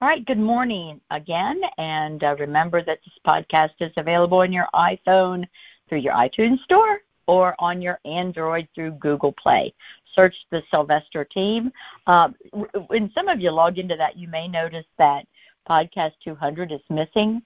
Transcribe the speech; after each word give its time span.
All 0.00 0.06
right, 0.06 0.24
good 0.26 0.38
morning 0.38 1.00
again. 1.10 1.60
And 1.76 2.22
uh, 2.22 2.36
remember 2.38 2.84
that 2.84 3.00
this 3.04 3.14
podcast 3.26 3.70
is 3.80 3.90
available 3.96 4.38
on 4.38 4.52
your 4.52 4.68
iPhone 4.72 5.44
through 5.88 5.98
your 5.98 6.14
iTunes 6.14 6.62
Store 6.62 7.00
or 7.26 7.56
on 7.58 7.82
your 7.82 7.98
Android 8.04 8.68
through 8.76 8.92
Google 8.92 9.32
Play. 9.32 9.74
Search 10.14 10.36
the 10.52 10.62
Sylvester 10.70 11.24
team. 11.24 11.72
Uh, 12.06 12.28
when 12.86 13.10
some 13.12 13.26
of 13.26 13.40
you 13.40 13.50
log 13.50 13.78
into 13.78 13.96
that, 13.96 14.16
you 14.16 14.28
may 14.28 14.46
notice 14.46 14.86
that 14.98 15.26
Podcast 15.68 16.12
200 16.22 16.70
is 16.70 16.80
missing. 16.88 17.42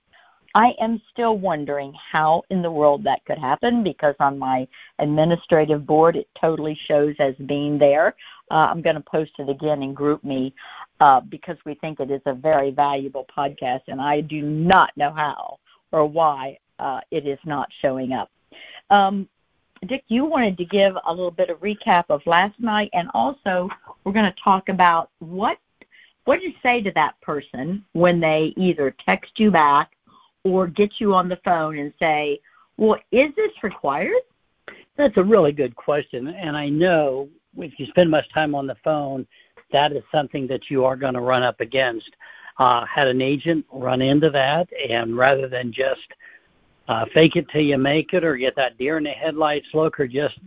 I 0.55 0.75
am 0.81 1.01
still 1.11 1.39
wondering 1.39 1.95
how 2.13 2.43
in 2.51 2.61
the 2.61 2.71
world 2.71 3.05
that 3.05 3.25
could 3.25 3.39
happen 3.39 3.83
because 3.83 4.15
on 4.21 4.39
my 4.39 4.69
administrative 4.99 5.87
board 5.87 6.17
it 6.17 6.29
totally 6.39 6.79
shows 6.87 7.15
as 7.19 7.35
being 7.47 7.79
there. 7.79 8.15
Uh, 8.51 8.67
I'm 8.71 8.83
going 8.83 8.97
to 8.97 9.03
post 9.03 9.33
it 9.39 9.49
again 9.49 9.83
in 9.83 9.95
GroupMe 9.95 10.53
uh, 11.01 11.21
because 11.21 11.57
we 11.65 11.75
think 11.77 12.01
it 12.01 12.11
is 12.11 12.21
a 12.27 12.35
very 12.35 12.71
valuable 12.71 13.27
podcast, 13.37 13.83
and 13.89 14.01
I 14.01 14.21
do 14.21 14.43
not 14.43 14.95
know 14.97 15.13
how 15.13 15.59
or 15.91 16.07
why 16.07 16.59
uh, 16.79 17.01
it 17.11 17.27
is 17.27 17.39
not 17.47 17.69
showing 17.81 18.13
up. 18.13 18.31
Um, 18.91 19.29
Dick, 19.87 20.05
you 20.09 20.25
wanted 20.25 20.59
to 20.59 20.65
give 20.65 20.95
a 21.07 21.11
little 21.11 21.31
bit 21.31 21.51
of 21.51 21.59
recap 21.61 22.05
of 22.11 22.21
last 22.27 22.59
night, 22.61 22.91
and 22.93 23.09
also 23.15 23.69
we're 24.05 24.13
going 24.13 24.31
to 24.31 24.41
talk 24.43 24.69
about 24.69 25.11
what 25.19 25.59
what 26.25 26.39
do 26.39 26.47
you 26.47 26.53
say 26.63 26.81
to 26.81 26.93
that 26.93 27.21
person 27.21 27.85
when 27.95 28.21
they 28.21 28.53
either 28.57 28.95
text 29.05 29.33
you 29.41 29.51
back 29.51 29.92
or 30.45 30.67
get 30.67 30.93
you 30.99 31.15
on 31.15 31.29
the 31.29 31.39
phone 31.45 31.79
and 31.79 31.93
say, 31.99 32.41
well, 32.77 32.99
is 33.11 33.35
this 33.37 33.51
required? 33.63 34.23
That's 34.97 35.17
a 35.17 35.23
really 35.23 35.53
good 35.53 35.77
question. 35.77 36.29
And 36.29 36.57
I 36.57 36.69
know 36.69 37.29
if 37.57 37.79
you 37.79 37.87
spend 37.87 38.11
much 38.11 38.31
time 38.33 38.55
on 38.55 38.67
the 38.67 38.77
phone, 38.83 39.27
that 39.73 39.93
is 39.93 40.03
something 40.13 40.47
that 40.49 40.71
you 40.71 40.85
are 40.85 40.97
going 40.97 41.15
to 41.15 41.21
run 41.21 41.43
up 41.43 41.61
against. 41.61 42.11
Uh, 42.59 42.85
had 42.85 43.09
an 43.09 43.23
agent 43.23 43.65
run 43.73 44.03
into 44.03 44.29
that, 44.31 44.69
and 44.89 45.17
rather 45.17 45.49
than 45.49 45.73
just 45.73 46.01
uh, 46.89 47.07
fake 47.15 47.37
it 47.37 47.47
till 47.51 47.63
you 47.63 47.79
make 47.79 48.13
it 48.13 48.25
or 48.25 48.37
get 48.37 48.55
that 48.57 48.77
deer 48.77 48.99
in 48.99 49.05
the 49.05 49.11
headlights 49.11 49.67
look 49.73 49.99
or 49.99 50.07
just 50.07 50.39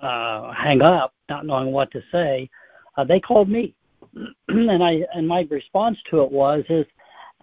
uh, 0.00 0.52
hang 0.52 0.80
up, 0.80 1.12
not 1.28 1.44
knowing 1.44 1.70
what 1.70 1.90
to 1.90 2.02
say, 2.10 2.48
uh, 2.96 3.04
they 3.04 3.20
called 3.20 3.48
me. 3.48 3.74
and 4.48 4.82
I 4.82 5.02
and 5.14 5.28
my 5.28 5.46
response 5.50 5.98
to 6.10 6.22
it 6.22 6.32
was 6.32 6.64
is 6.68 6.86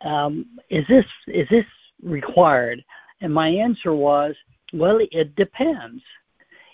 um, 0.03 0.45
is 0.69 0.86
this 0.88 1.05
is 1.27 1.47
this 1.49 1.66
required? 2.03 2.84
And 3.22 3.34
my 3.34 3.50
answer 3.50 3.94
was, 3.94 4.36
well, 4.73 5.00
it 5.12 5.36
depends. 5.36 6.04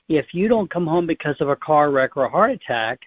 If 0.10 0.34
you 0.34 0.48
don't 0.48 0.70
come 0.70 0.86
home 0.86 1.08
because 1.08 1.36
of 1.40 1.50
a 1.50 1.56
car 1.56 1.92
wreck 1.92 2.18
or 2.18 2.26
a 2.26 2.30
heart 2.30 2.52
attack, 2.52 3.02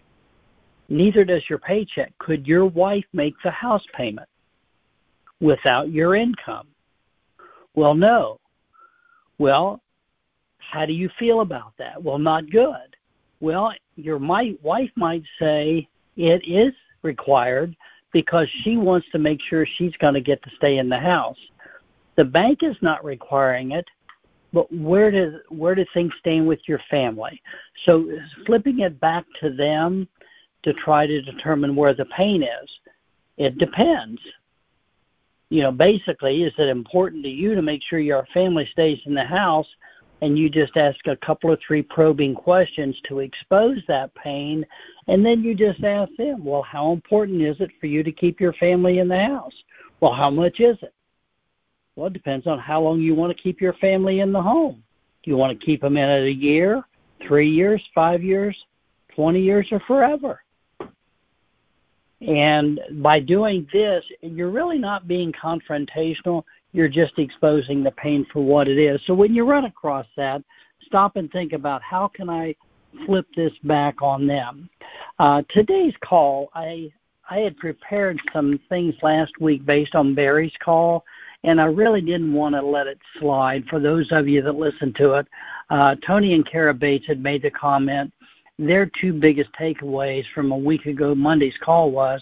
neither 0.89 1.25
does 1.25 1.42
your 1.48 1.58
paycheck. 1.58 2.17
Could 2.19 2.47
your 2.47 2.67
wife 2.67 3.05
make 3.12 3.34
the 3.45 3.50
house 3.50 3.84
payment 3.95 4.28
without 5.41 5.91
your 5.91 6.14
income? 6.14 6.69
Well, 7.75 7.95
no. 7.95 8.41
Well, 9.39 9.83
how 10.58 10.86
do 10.86 10.92
you 10.92 11.11
feel 11.19 11.42
about 11.42 11.73
that? 11.78 12.03
Well, 12.03 12.19
not 12.19 12.51
good. 12.51 12.97
Well, 13.41 13.73
your 13.97 14.19
wife 14.19 14.91
might 14.97 15.23
say 15.39 15.89
it 16.17 16.42
is 16.48 16.73
required 17.03 17.77
because 18.12 18.48
she 18.62 18.78
wants 18.78 19.06
to 19.12 19.19
make 19.19 19.41
sure 19.42 19.67
she's 19.77 19.95
going 19.98 20.14
to 20.14 20.20
get 20.20 20.42
to 20.42 20.51
stay 20.56 20.78
in 20.78 20.89
the 20.89 20.98
house. 20.98 21.36
The 22.17 22.25
bank 22.25 22.61
is 22.62 22.77
not 22.81 23.05
requiring 23.05 23.72
it, 23.72 23.86
but 24.53 24.72
where 24.72 25.11
does 25.11 25.34
where 25.50 25.75
do 25.75 25.84
things 25.92 26.12
stand 26.19 26.47
with 26.47 26.61
your 26.67 26.81
family? 26.91 27.41
So 27.84 28.11
flipping 28.47 28.81
it 28.81 28.98
back 29.00 29.25
to 29.41 29.50
them 29.50 30.08
to 30.62 30.73
try 30.73 31.06
to 31.06 31.23
determine 31.23 31.77
where 31.77 31.95
the 31.95 32.06
pain 32.06 32.42
is, 32.42 32.70
it 33.36 33.58
depends. 33.58 34.20
You 35.50 35.62
know, 35.62 35.70
basically, 35.70 36.42
is 36.42 36.53
it 36.58 36.69
important 36.69 37.23
to 37.25 37.31
you 37.31 37.55
to 37.55 37.62
make 37.62 37.83
sure 37.89 38.00
your 38.00 38.27
family 38.34 38.69
stays 38.73 38.98
in 39.06 39.14
the 39.14 39.25
house 39.25 39.67
and 40.23 40.39
you 40.39 40.48
just 40.48 40.77
ask 40.77 40.96
a 41.07 41.17
couple 41.17 41.52
of 41.52 41.58
three 41.67 41.83
probing 41.83 42.35
questions 42.35 42.96
to 43.08 43.20
expose 43.20 43.79
that 43.86 44.14
pain 44.14 44.64
and 45.08 45.24
then 45.24 45.42
you 45.42 45.55
just 45.55 45.83
ask 45.85 46.11
them 46.17 46.45
well 46.45 46.63
how 46.63 46.92
important 46.92 47.42
is 47.42 47.57
it 47.61 47.70
for 47.80 47.86
you 47.86 48.02
to 48.02 48.13
keep 48.13 48.40
your 48.40 48.55
family 48.55 48.98
in 48.98 49.08
the 49.08 49.19
house 49.19 49.52
well 50.01 50.14
how 50.14 50.30
much 50.30 50.58
is 50.61 50.77
it 50.83 50.95
well, 51.96 52.07
it 52.08 52.12
depends 52.12 52.46
on 52.46 52.58
how 52.58 52.83
long 52.83 53.01
you 53.01 53.14
want 53.14 53.34
to 53.34 53.42
keep 53.42 53.61
your 53.61 53.73
family 53.74 54.20
in 54.20 54.30
the 54.30 54.40
home. 54.40 54.83
Do 55.23 55.30
you 55.30 55.36
want 55.36 55.58
to 55.58 55.67
keep 55.67 55.80
them 55.80 55.96
in 55.96 56.08
it 56.08 56.24
a 56.24 56.33
year, 56.33 56.83
three 57.27 57.48
years, 57.48 57.83
five 57.95 58.23
years, 58.23 58.57
20 59.14 59.40
years, 59.40 59.67
or 59.73 59.80
forever? 59.80 60.42
And 62.20 62.80
by 63.02 63.18
doing 63.18 63.67
this, 63.73 64.05
you're 64.20 64.51
really 64.51 64.79
not 64.79 65.08
being 65.08 65.33
confrontational. 65.33 66.45
You're 66.73 66.89
just 66.89 67.18
exposing 67.18 67.83
the 67.83 67.90
pain 67.92 68.27
for 68.33 68.45
what 68.45 68.68
it 68.68 68.78
is. 68.78 69.01
So 69.07 69.14
when 69.14 69.34
you 69.34 69.45
run 69.45 69.64
across 69.64 70.07
that, 70.17 70.42
stop 70.84 71.17
and 71.17 71.30
think 71.33 71.52
about 71.52 71.83
how 71.83 72.08
can 72.08 72.28
I 72.28 72.55
flip 73.07 73.27
this 73.36 73.52
back 73.64 74.02
on 74.02 74.27
them. 74.27 74.68
Uh, 75.18 75.42
today's 75.51 75.95
call, 76.05 76.51
I 76.55 76.92
I 77.28 77.39
had 77.39 77.57
prepared 77.57 78.20
some 78.33 78.61
things 78.68 78.95
last 79.02 79.33
week 79.40 79.67
based 79.67 79.96
on 79.96 80.14
Barry's 80.14 80.52
call, 80.63 81.05
and 81.46 81.61
I 81.61 81.67
really 81.67 82.01
didn't 82.01 82.33
want 82.33 82.57
to 82.57 82.61
let 82.62 82.89
it 82.89 82.98
slide. 83.18 83.64
For 83.70 83.79
those 83.79 84.11
of 84.11 84.29
you 84.29 84.42
that 84.42 84.57
listened 84.57 84.96
to 84.96 85.14
it, 85.14 85.27
uh, 85.70 85.95
Tony 86.05 86.34
and 86.34 86.45
Kara 86.45 86.74
Bates 86.74 87.07
had 87.07 87.23
made 87.23 87.42
the 87.42 87.51
comment. 87.51 88.12
Their 88.58 88.90
two 89.01 89.12
biggest 89.12 89.51
takeaways 89.52 90.24
from 90.34 90.51
a 90.51 90.57
week 90.57 90.86
ago 90.86 91.14
Monday's 91.14 91.57
call 91.62 91.90
was 91.90 92.20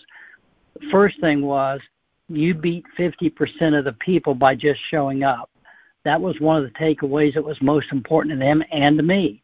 first 0.90 1.18
thing 1.20 1.42
was 1.42 1.80
you 2.28 2.54
beat 2.54 2.84
50% 2.98 3.78
of 3.78 3.84
the 3.84 3.92
people 3.94 4.34
by 4.34 4.54
just 4.54 4.80
showing 4.90 5.24
up. 5.24 5.50
That 6.04 6.20
was 6.20 6.38
one 6.40 6.62
of 6.62 6.64
the 6.64 6.78
takeaways 6.78 7.34
that 7.34 7.44
was 7.44 7.60
most 7.62 7.92
important 7.92 8.34
to 8.34 8.38
them 8.38 8.62
and 8.72 8.98
to 8.98 9.02
me. 9.02 9.42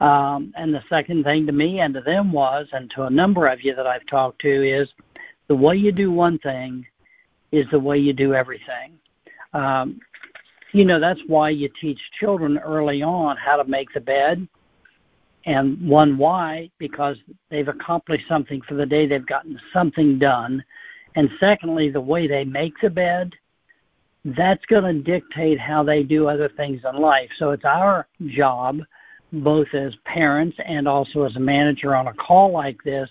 Um, 0.00 0.52
and 0.56 0.74
the 0.74 0.82
second 0.88 1.22
thing 1.22 1.46
to 1.46 1.52
me 1.52 1.78
and 1.78 1.94
to 1.94 2.00
them 2.00 2.32
was, 2.32 2.66
and 2.72 2.90
to 2.90 3.04
a 3.04 3.10
number 3.10 3.46
of 3.46 3.62
you 3.62 3.74
that 3.76 3.86
I've 3.86 4.06
talked 4.06 4.40
to, 4.40 4.68
is 4.68 4.88
the 5.46 5.54
way 5.54 5.76
you 5.76 5.92
do 5.92 6.10
one 6.10 6.38
thing 6.38 6.86
is 7.52 7.66
the 7.70 7.78
way 7.78 7.98
you 7.98 8.12
do 8.12 8.34
everything. 8.34 8.98
Um, 9.52 10.00
you 10.72 10.84
know, 10.84 10.98
that's 10.98 11.20
why 11.26 11.50
you 11.50 11.68
teach 11.80 11.98
children 12.18 12.58
early 12.58 13.02
on 13.02 13.36
how 13.36 13.56
to 13.56 13.64
make 13.64 13.92
the 13.92 14.00
bed. 14.00 14.46
And 15.44 15.86
one, 15.86 16.16
why? 16.18 16.70
Because 16.78 17.16
they've 17.50 17.68
accomplished 17.68 18.28
something 18.28 18.62
for 18.62 18.74
the 18.74 18.86
day, 18.86 19.06
they've 19.06 19.26
gotten 19.26 19.60
something 19.72 20.18
done. 20.18 20.64
And 21.14 21.30
secondly, 21.38 21.90
the 21.90 22.00
way 22.00 22.26
they 22.26 22.44
make 22.44 22.74
the 22.80 22.90
bed, 22.90 23.32
that's 24.24 24.64
going 24.66 24.84
to 24.84 25.02
dictate 25.02 25.58
how 25.58 25.82
they 25.82 26.02
do 26.04 26.28
other 26.28 26.48
things 26.48 26.80
in 26.88 27.00
life. 27.00 27.28
So 27.38 27.50
it's 27.50 27.64
our 27.64 28.06
job, 28.28 28.80
both 29.32 29.74
as 29.74 29.94
parents 30.04 30.56
and 30.64 30.86
also 30.86 31.24
as 31.24 31.36
a 31.36 31.40
manager 31.40 31.94
on 31.94 32.06
a 32.06 32.14
call 32.14 32.52
like 32.52 32.82
this, 32.84 33.10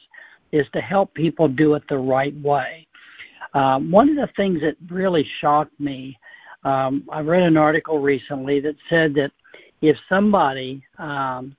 is 0.52 0.66
to 0.74 0.82
help 0.82 1.14
people 1.14 1.48
do 1.48 1.76
it 1.76 1.84
the 1.90 1.98
right 1.98 2.36
way. 2.42 2.88
Um, 3.54 3.92
one 3.92 4.10
of 4.10 4.16
the 4.16 4.34
things 4.36 4.62
that 4.62 4.78
really 4.90 5.28
shocked 5.42 5.78
me 5.80 6.18
um, 6.64 7.04
I 7.12 7.22
read 7.22 7.44
an 7.44 7.58
article 7.58 8.00
recently 8.00 8.60
that 8.62 8.76
said 8.90 9.14
that 9.16 9.32
if 9.82 9.98
somebody, 10.08 10.84
um, 10.98 11.56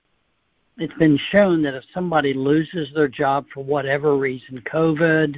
it's 0.78 0.94
been 0.94 1.18
shown 1.30 1.62
that 1.62 1.74
if 1.74 1.84
somebody 1.92 2.34
loses 2.34 2.88
their 2.94 3.08
job 3.08 3.46
for 3.52 3.64
whatever 3.64 4.16
reason, 4.16 4.62
COVID, 4.72 5.36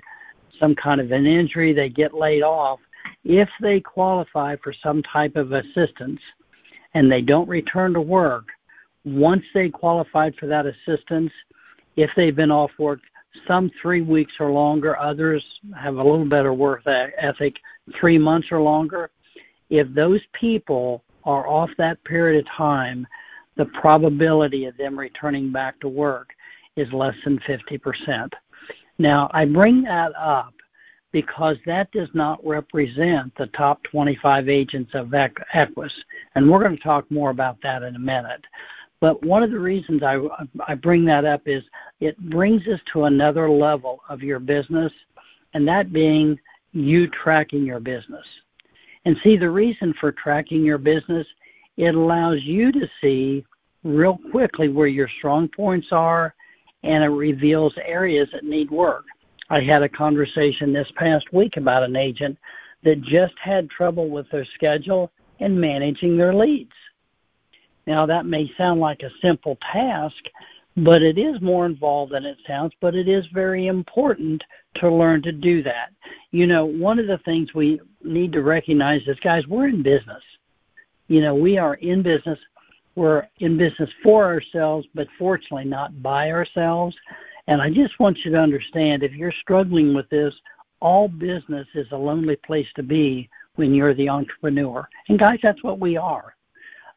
some 0.61 0.75
kind 0.75 1.01
of 1.01 1.11
an 1.13 1.27
injury, 1.27 1.73
they 1.73 1.89
get 1.89 2.15
laid 2.15 2.43
off, 2.43 2.79
if 3.25 3.49
they 3.61 3.81
qualify 3.81 4.57
for 4.63 4.75
some 4.83 5.03
type 5.03 5.37
of 5.37 5.53
assistance 5.53 6.21
and 6.93 7.11
they 7.11 7.23
don't 7.23 7.49
return 7.49 7.95
to 7.95 8.01
work, 8.01 8.45
once 9.05 9.43
they 9.55 9.69
qualified 9.69 10.35
for 10.37 10.47
that 10.47 10.67
assistance, 10.67 11.33
if 11.97 12.11
they've 12.17 12.37
been 12.37 12.51
off 12.51 12.71
work 12.79 13.01
some 13.49 13.71
three 13.83 14.01
weeks 14.01 14.33
or 14.39 14.51
longer, 14.51 14.99
others 14.99 15.45
have 15.77 15.97
a 15.97 16.03
little 16.03 16.25
better 16.25 16.53
work 16.53 16.83
ethic, 16.87 17.57
three 17.99 18.19
months 18.19 18.49
or 18.51 18.61
longer, 18.61 19.11
if 19.75 19.93
those 19.93 20.21
people 20.33 21.03
are 21.25 21.49
off 21.49 21.71
that 21.79 22.03
period 22.05 22.39
of 22.39 22.53
time, 22.53 23.07
the 23.57 23.65
probability 23.67 24.67
of 24.67 24.77
them 24.77 24.97
returning 24.97 25.51
back 25.51 25.81
to 25.81 25.89
work 25.89 26.31
is 26.77 26.93
less 26.93 27.15
than 27.25 27.41
50%. 27.41 28.33
Now, 28.99 29.29
I 29.33 29.45
bring 29.45 29.83
that 29.83 30.13
up 30.17 30.55
because 31.11 31.57
that 31.67 31.91
does 31.91 32.09
not 32.15 32.45
represent 32.47 33.35
the 33.37 33.49
top 33.49 33.83
25 33.85 34.49
agents 34.49 34.93
of 34.95 35.13
Equus, 35.13 35.93
and 36.35 36.49
we're 36.49 36.63
going 36.63 36.77
to 36.77 36.83
talk 36.83 37.11
more 37.11 37.31
about 37.31 37.61
that 37.63 37.83
in 37.83 37.97
a 37.97 38.01
minute. 38.01 38.45
But 39.01 39.25
one 39.25 39.43
of 39.43 39.51
the 39.51 39.59
reasons 39.59 40.05
I, 40.05 40.19
I 40.69 40.75
bring 40.77 41.05
that 41.07 41.25
up 41.25 41.43
is 41.47 41.65
it 42.01 42.17
brings 42.31 42.67
us 42.69 42.81
to 42.93 43.05
another 43.05 43.51
level 43.51 44.01
of 44.09 44.23
your 44.23 44.39
business, 44.39 44.93
and 45.53 45.67
that 45.67 45.93
being 45.93 46.39
you 46.73 47.09
tracking 47.09 47.65
your 47.65 47.81
business. 47.81 48.25
And 49.05 49.17
see 49.23 49.37
the 49.37 49.51
reason 49.51 49.95
for 50.01 50.13
tracking 50.13 50.65
your 50.65 50.79
business, 50.79 51.27
it 51.77 51.95
allows 51.95 52.43
you 52.43 52.73
to 52.73 52.89
see 53.01 53.45
real 53.83 54.19
quickly 54.31 54.69
where 54.69 54.87
your 54.87 55.09
strong 55.19 55.49
points 55.49 55.89
are 55.93 56.35
and 56.83 57.03
it 57.03 57.09
reveals 57.09 57.75
areas 57.85 58.29
that 58.33 58.45
need 58.45 58.71
work. 58.71 59.05
I 59.51 59.61
had 59.61 59.83
a 59.83 59.89
conversation 59.89 60.73
this 60.73 60.89
past 60.97 61.33
week 61.33 61.57
about 61.57 61.83
an 61.83 61.97
agent 61.97 62.39
that 62.83 63.03
just 63.03 63.35
had 63.43 63.71
trouble 63.71 64.09
with 64.09 64.31
their 64.31 64.47
schedule 64.55 65.11
and 65.41 65.61
managing 65.61 66.17
their 66.17 66.35
leads. 66.35 66.73
Now, 67.87 68.07
that 68.07 68.27
may 68.27 68.51
sound 68.57 68.81
like 68.81 69.03
a 69.03 69.11
simple 69.21 69.59
task, 69.73 70.17
but 70.77 71.03
it 71.03 71.19
is 71.19 71.41
more 71.41 71.67
involved 71.67 72.13
than 72.13 72.25
it 72.25 72.39
sounds, 72.47 72.73
but 72.81 72.95
it 72.95 73.09
is 73.09 73.25
very 73.33 73.67
important 73.67 74.43
to 74.75 74.91
learn 74.91 75.23
to 75.23 75.33
do 75.33 75.63
that. 75.63 75.91
You 76.33 76.47
know, 76.47 76.65
one 76.65 76.99
of 76.99 77.07
the 77.07 77.19
things 77.19 77.55
we 77.55 77.81
need 78.03 78.33
to 78.33 78.43
recognize 78.43 79.03
is, 79.07 79.19
guys, 79.21 79.47
we're 79.47 79.69
in 79.69 79.83
business. 79.83 80.23
You 81.07 81.21
know, 81.21 81.35
we 81.35 81.59
are 81.59 81.75
in 81.75 82.03
business. 82.03 82.39
We're 82.97 83.29
in 83.39 83.57
business 83.57 83.91
for 84.03 84.25
ourselves, 84.25 84.87
but 84.95 85.09
fortunately 85.19 85.65
not 85.65 86.03
by 86.03 86.31
ourselves. 86.31 86.97
And 87.47 87.61
I 87.61 87.71
just 87.71 87.99
want 88.01 88.19
you 88.25 88.31
to 88.33 88.39
understand 88.39 89.03
if 89.03 89.13
you're 89.13 89.33
struggling 89.43 89.95
with 89.95 90.09
this, 90.09 90.35
all 90.81 91.09
business 91.09 91.67
is 91.75 91.87
a 91.93 91.97
lonely 91.97 92.37
place 92.37 92.67
to 92.77 92.83
be 92.83 93.29
when 93.57 93.75
you're 93.75 93.95
the 93.95 94.09
entrepreneur. 94.09 94.89
And 95.09 95.19
guys, 95.19 95.39
that's 95.43 95.63
what 95.63 95.79
we 95.79 95.97
are. 95.97 96.35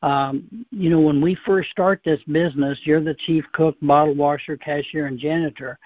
Um, 0.01 0.65
you 0.71 0.89
know, 0.89 0.99
when 0.99 1.21
we 1.21 1.35
first 1.45 1.71
start 1.71 2.01
this 2.05 2.19
business, 2.31 2.77
you're 2.83 3.03
the 3.03 3.15
chief 3.25 3.43
cook, 3.53 3.75
bottle 3.81 4.13
washer, 4.13 4.57
cashier, 4.57 5.07
and 5.07 5.19
janitor. 5.19 5.79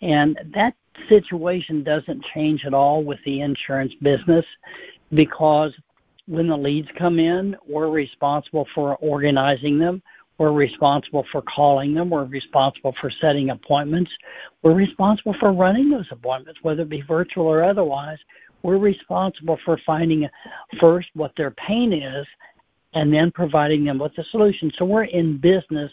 And 0.00 0.38
that 0.54 0.74
situation 1.08 1.82
doesn't 1.82 2.24
change 2.34 2.64
at 2.64 2.74
all 2.74 3.02
with 3.02 3.18
the 3.24 3.40
insurance 3.40 3.92
business 4.00 4.44
because 5.12 5.72
when 6.26 6.46
the 6.48 6.56
leads 6.56 6.88
come 6.98 7.18
in, 7.18 7.56
we're 7.66 7.88
responsible 7.88 8.66
for 8.74 8.96
organizing 8.96 9.78
them. 9.78 10.02
We're 10.36 10.52
responsible 10.52 11.26
for 11.32 11.42
calling 11.42 11.94
them. 11.94 12.10
We're 12.10 12.24
responsible 12.24 12.94
for 13.00 13.10
setting 13.10 13.50
appointments. 13.50 14.10
We're 14.62 14.74
responsible 14.74 15.34
for 15.40 15.52
running 15.52 15.90
those 15.90 16.06
appointments, 16.12 16.60
whether 16.62 16.82
it 16.82 16.88
be 16.88 17.00
virtual 17.00 17.46
or 17.46 17.64
otherwise. 17.64 18.18
We're 18.62 18.78
responsible 18.78 19.58
for 19.64 19.80
finding 19.84 20.28
first 20.80 21.08
what 21.14 21.32
their 21.36 21.52
pain 21.52 21.92
is 21.92 22.26
and 22.98 23.14
then 23.14 23.30
providing 23.30 23.84
them 23.84 23.98
with 24.00 24.18
a 24.18 24.24
solution. 24.32 24.72
So 24.76 24.84
we're 24.84 25.04
in 25.04 25.38
business, 25.38 25.90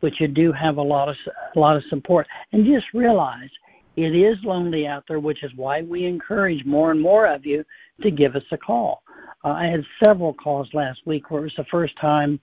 but 0.00 0.20
you 0.20 0.28
do 0.28 0.52
have 0.52 0.76
a 0.76 0.82
lot 0.82 1.08
of 1.08 1.16
a 1.56 1.58
lot 1.58 1.76
of 1.76 1.82
support. 1.90 2.28
And 2.52 2.64
just 2.64 2.86
realize 2.94 3.50
it 3.96 4.14
is 4.14 4.36
lonely 4.44 4.86
out 4.86 5.02
there, 5.08 5.18
which 5.18 5.42
is 5.42 5.50
why 5.56 5.82
we 5.82 6.06
encourage 6.06 6.64
more 6.64 6.92
and 6.92 7.00
more 7.00 7.26
of 7.26 7.44
you 7.44 7.64
to 8.02 8.10
give 8.10 8.36
us 8.36 8.44
a 8.52 8.56
call. 8.56 9.02
Uh, 9.44 9.48
I 9.48 9.66
had 9.66 9.84
several 10.02 10.32
calls 10.32 10.68
last 10.74 11.00
week 11.06 11.30
where 11.30 11.40
it 11.40 11.44
was 11.44 11.54
the 11.56 11.72
first 11.72 11.94
time 12.00 12.38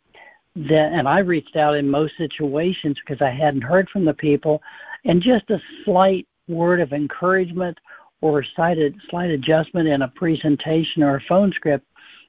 that, 0.55 0.91
and 0.91 1.07
I 1.07 1.19
reached 1.19 1.55
out 1.55 1.77
in 1.77 1.89
most 1.89 2.13
situations 2.17 2.97
because 2.99 3.21
I 3.21 3.31
hadn't 3.31 3.61
heard 3.61 3.89
from 3.89 4.03
the 4.03 4.13
people, 4.13 4.61
and 5.05 5.21
just 5.21 5.49
a 5.49 5.59
slight 5.85 6.27
word 6.49 6.81
of 6.81 6.91
encouragement 6.91 7.77
or 8.19 8.41
a 8.41 8.45
slight, 8.55 8.77
slight 9.09 9.29
adjustment 9.29 9.87
in 9.87 10.01
a 10.01 10.09
presentation 10.09 11.01
or 11.01 11.15
a 11.15 11.23
phone 11.29 11.53
script 11.53 11.85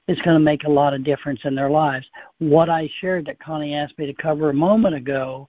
is 0.07 0.19
going 0.19 0.35
to 0.35 0.39
make 0.39 0.63
a 0.65 0.69
lot 0.69 0.93
of 0.93 1.03
difference 1.03 1.39
in 1.45 1.55
their 1.55 1.69
lives. 1.69 2.05
What 2.39 2.69
I 2.69 2.89
shared 2.99 3.25
that 3.27 3.39
Connie 3.39 3.75
asked 3.75 3.97
me 3.97 4.05
to 4.05 4.13
cover 4.13 4.49
a 4.49 4.53
moment 4.53 4.95
ago 4.95 5.47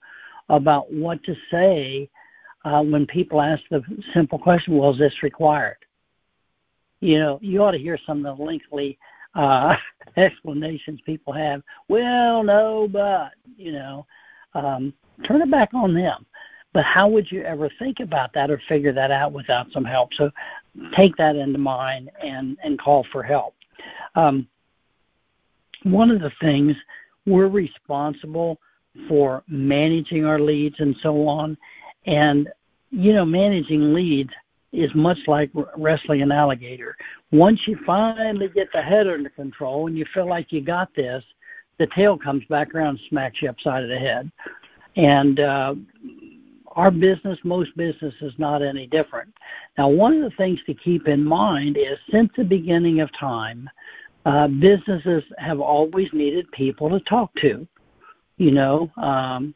about 0.49 0.93
what 0.93 1.23
to 1.25 1.35
say 1.51 2.09
uh, 2.65 2.83
when 2.83 3.07
people 3.07 3.41
ask 3.41 3.63
the 3.71 3.83
simple 4.13 4.39
question, 4.39 4.77
well, 4.77 4.93
is 4.93 4.99
this 4.99 5.23
required? 5.23 5.77
You 7.01 7.19
know, 7.19 7.39
you 7.43 7.63
ought 7.63 7.73
to 7.73 7.79
hear 7.79 7.99
some 8.07 8.25
of 8.25 8.37
the 8.37 8.43
lengthy 8.43 8.99
uh, 9.35 9.77
explanations 10.17 11.01
people 11.05 11.33
have. 11.33 11.63
Well, 11.89 12.43
no, 12.43 12.89
but, 12.91 13.33
you 13.57 13.73
know, 13.73 14.07
um, 14.55 14.95
turn 15.25 15.43
it 15.43 15.51
back 15.51 15.75
on 15.75 15.95
them. 15.95 16.25
But 16.73 16.85
how 16.85 17.09
would 17.09 17.31
you 17.31 17.43
ever 17.43 17.71
think 17.79 18.01
about 18.01 18.33
that 18.35 18.51
or 18.51 18.61
figure 18.69 18.93
that 18.93 19.11
out 19.11 19.33
without 19.33 19.71
some 19.73 19.85
help? 19.85 20.15
So 20.15 20.31
take 20.97 21.17
that 21.17 21.37
into 21.37 21.59
mind 21.59 22.11
and, 22.23 22.57
and 22.65 22.79
call 22.79 23.07
for 23.13 23.23
help. 23.23 23.55
Um, 24.15 24.49
one 25.83 26.11
of 26.11 26.21
the 26.21 26.33
things 26.41 26.75
we're 27.27 27.49
responsible 27.49 28.59
for 29.09 29.43
managing 29.49 30.25
our 30.25 30.41
leads 30.41 30.77
and 30.79 30.97
so 31.03 31.27
on. 31.27 31.57
And, 32.07 32.49
you 32.91 33.13
know, 33.13 33.25
managing 33.25 33.93
leads 33.93 34.31
is 34.73 34.95
much 34.95 35.19
like 35.27 35.51
wrestling 35.77 36.23
an 36.23 36.33
alligator. 36.33 36.97
Once 37.33 37.61
you 37.67 37.79
finally 37.87 38.49
get 38.49 38.69
the 38.73 38.83
head 38.83 39.07
under 39.07 39.31
control 39.31 39.87
and 39.87 39.97
you 39.97 40.05
feel 40.13 40.29
like 40.29 40.53
you 40.53 40.61
got 40.61 40.95
this, 40.95 41.23
the 41.79 41.87
tail 41.95 42.17
comes 42.17 42.45
back 42.47 42.75
around 42.75 42.91
and 42.91 43.01
smacks 43.09 43.43
you 43.43 43.49
upside 43.49 43.83
of 43.83 43.89
the 43.89 43.99
head. 43.99 44.31
And 44.97 45.41
uh, 45.41 45.75
our 46.73 46.91
business, 46.91 47.39
most 47.45 47.77
business 47.77 48.15
is 48.21 48.33
not 48.39 48.63
any 48.63 48.87
different. 48.87 49.33
Now, 49.77 49.89
one 49.89 50.15
of 50.15 50.23
the 50.23 50.37
things 50.37 50.61
to 50.67 50.75
keep 50.75 51.09
in 51.09 51.25
mind 51.25 51.77
is 51.77 51.99
since 52.13 52.31
the 52.37 52.45
beginning 52.45 53.01
of 53.01 53.11
time, 53.19 53.69
uh, 54.25 54.49
businesses 54.49 55.23
have 55.39 55.61
always 55.61 56.09
needed 56.13 56.51
people 56.53 56.89
to 56.91 57.01
talk 57.01 57.35
to. 57.37 57.67
You 58.37 58.51
know, 58.51 58.91
um, 58.97 59.55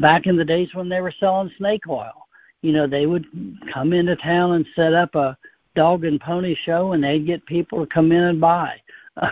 back 0.00 0.26
in 0.26 0.36
the 0.36 0.44
days 0.44 0.68
when 0.74 0.88
they 0.88 1.00
were 1.00 1.14
selling 1.18 1.50
snake 1.58 1.88
oil, 1.88 2.26
you 2.60 2.72
know, 2.72 2.86
they 2.86 3.06
would 3.06 3.26
come 3.72 3.92
into 3.92 4.14
town 4.16 4.52
and 4.52 4.66
set 4.76 4.94
up 4.94 5.14
a 5.14 5.36
dog 5.74 6.04
and 6.04 6.20
pony 6.20 6.54
show, 6.64 6.92
and 6.92 7.02
they'd 7.02 7.26
get 7.26 7.44
people 7.46 7.80
to 7.80 7.92
come 7.92 8.12
in 8.12 8.22
and 8.22 8.40
buy. 8.40 8.80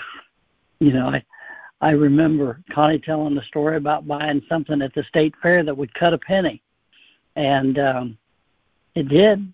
You 0.82 0.94
know, 0.94 1.08
I 1.08 1.22
I 1.82 1.90
remember 1.90 2.60
Connie 2.72 2.98
telling 2.98 3.34
the 3.34 3.42
story 3.42 3.76
about 3.76 4.06
buying 4.06 4.42
something 4.48 4.82
at 4.82 4.94
the 4.94 5.02
state 5.04 5.34
fair 5.40 5.62
that 5.62 5.76
would 5.76 5.92
cut 5.94 6.14
a 6.14 6.18
penny, 6.18 6.62
and 7.36 7.78
um, 7.78 8.18
it 8.94 9.08
did. 9.08 9.52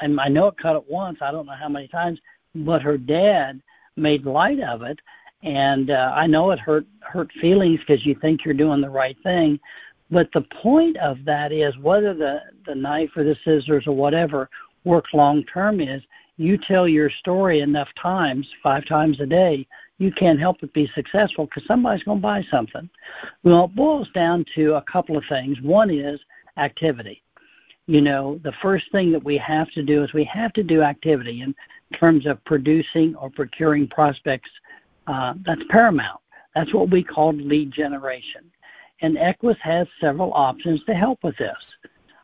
And 0.00 0.20
I 0.20 0.28
know 0.28 0.46
it 0.46 0.56
cut 0.56 0.76
it 0.76 0.88
once. 0.88 1.18
I 1.20 1.30
don't 1.30 1.46
know 1.46 1.56
how 1.60 1.68
many 1.68 1.86
times, 1.88 2.18
but 2.54 2.80
her 2.82 2.96
dad 2.96 3.60
made 3.96 4.24
light 4.24 4.60
of 4.60 4.82
it, 4.82 4.98
and 5.42 5.90
uh, 5.90 6.12
I 6.14 6.26
know 6.26 6.50
it 6.50 6.58
hurt 6.58 6.86
hurt 7.00 7.30
feelings 7.40 7.80
because 7.80 8.04
you 8.04 8.14
think 8.14 8.44
you're 8.44 8.54
doing 8.54 8.80
the 8.80 8.90
right 8.90 9.16
thing, 9.22 9.58
but 10.10 10.28
the 10.32 10.44
point 10.62 10.96
of 10.98 11.24
that 11.24 11.52
is 11.52 11.76
whether 11.78 12.14
the 12.14 12.40
the 12.66 12.74
knife 12.74 13.10
or 13.16 13.24
the 13.24 13.36
scissors 13.44 13.86
or 13.86 13.92
whatever 13.92 14.48
work 14.84 15.06
long 15.12 15.44
term 15.44 15.80
is 15.80 16.02
you 16.40 16.56
tell 16.56 16.88
your 16.88 17.10
story 17.10 17.60
enough 17.60 17.88
times, 18.00 18.46
five 18.62 18.86
times 18.86 19.20
a 19.20 19.26
day, 19.26 19.66
you 19.98 20.10
can't 20.10 20.40
help 20.40 20.56
but 20.60 20.72
be 20.72 20.90
successful 20.94 21.44
because 21.44 21.64
somebody's 21.66 22.02
going 22.02 22.16
to 22.16 22.22
buy 22.22 22.42
something. 22.50 22.88
Well, 23.42 23.66
it 23.66 23.74
boils 23.76 24.08
down 24.14 24.46
to 24.54 24.76
a 24.76 24.82
couple 24.90 25.18
of 25.18 25.24
things. 25.28 25.60
One 25.60 25.90
is 25.90 26.18
activity. 26.56 27.22
You 27.90 28.00
know, 28.00 28.38
the 28.44 28.52
first 28.62 28.84
thing 28.92 29.10
that 29.10 29.24
we 29.24 29.36
have 29.38 29.68
to 29.72 29.82
do 29.82 30.04
is 30.04 30.12
we 30.12 30.22
have 30.32 30.52
to 30.52 30.62
do 30.62 30.80
activity. 30.80 31.40
in 31.40 31.56
terms 31.98 32.24
of 32.24 32.42
producing 32.44 33.16
or 33.16 33.30
procuring 33.30 33.88
prospects, 33.88 34.48
uh, 35.08 35.34
that's 35.44 35.62
paramount. 35.70 36.20
That's 36.54 36.72
what 36.72 36.88
we 36.88 37.02
call 37.02 37.32
lead 37.32 37.72
generation. 37.72 38.42
And 39.00 39.18
Equus 39.18 39.56
has 39.62 39.88
several 40.00 40.32
options 40.34 40.84
to 40.84 40.94
help 40.94 41.24
with 41.24 41.36
this. 41.36 41.56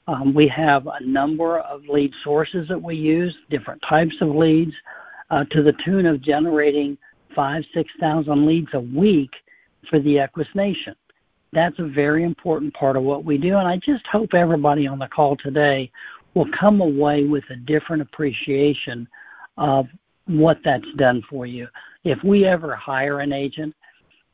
Um, 0.06 0.32
we 0.34 0.46
have 0.46 0.86
a 0.86 1.00
number 1.04 1.58
of 1.58 1.82
lead 1.88 2.12
sources 2.22 2.68
that 2.68 2.80
we 2.80 2.94
use, 2.94 3.34
different 3.50 3.82
types 3.82 4.14
of 4.20 4.28
leads, 4.28 4.74
uh, 5.30 5.42
to 5.50 5.64
the 5.64 5.74
tune 5.84 6.06
of 6.06 6.22
generating 6.22 6.96
five, 7.34 7.64
6,000 7.74 8.46
leads 8.46 8.72
a 8.74 8.80
week 8.80 9.32
for 9.90 9.98
the 9.98 10.20
Equus 10.20 10.46
Nation. 10.54 10.94
That's 11.52 11.78
a 11.78 11.84
very 11.84 12.24
important 12.24 12.74
part 12.74 12.96
of 12.96 13.02
what 13.02 13.24
we 13.24 13.38
do. 13.38 13.56
And 13.56 13.68
I 13.68 13.76
just 13.76 14.06
hope 14.06 14.34
everybody 14.34 14.86
on 14.86 14.98
the 14.98 15.08
call 15.08 15.36
today 15.36 15.90
will 16.34 16.48
come 16.58 16.80
away 16.80 17.24
with 17.24 17.44
a 17.50 17.56
different 17.56 18.02
appreciation 18.02 19.08
of 19.56 19.86
what 20.26 20.58
that's 20.64 20.90
done 20.96 21.22
for 21.30 21.46
you. 21.46 21.66
If 22.04 22.22
we 22.22 22.44
ever 22.44 22.74
hire 22.76 23.20
an 23.20 23.32
agent, 23.32 23.74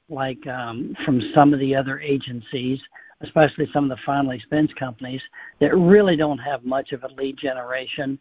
like 0.08 0.44
um, 0.46 0.96
from 1.04 1.22
some 1.34 1.54
of 1.54 1.60
the 1.60 1.74
other 1.74 2.00
agencies, 2.00 2.80
especially 3.20 3.68
some 3.72 3.90
of 3.90 3.96
the 3.96 4.02
final 4.04 4.32
expense 4.32 4.72
companies 4.78 5.20
that 5.60 5.76
really 5.76 6.16
don't 6.16 6.38
have 6.38 6.64
much 6.64 6.92
of 6.92 7.04
a 7.04 7.08
lead 7.08 7.36
generation, 7.38 8.18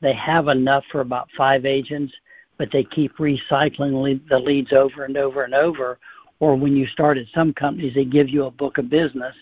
they 0.00 0.12
have 0.12 0.48
enough 0.48 0.84
for 0.92 1.00
about 1.00 1.28
five 1.36 1.64
agents, 1.64 2.12
but 2.58 2.70
they 2.70 2.84
keep 2.84 3.16
recycling 3.16 4.20
the 4.28 4.38
leads 4.38 4.72
over 4.72 5.04
and 5.04 5.16
over 5.16 5.44
and 5.44 5.54
over. 5.54 5.98
Or 6.42 6.56
when 6.56 6.76
you 6.76 6.88
start 6.88 7.18
at 7.18 7.26
some 7.32 7.54
companies, 7.54 7.94
they 7.94 8.04
give 8.04 8.28
you 8.28 8.46
a 8.46 8.50
book 8.50 8.78
of 8.78 8.90
business, 8.90 9.36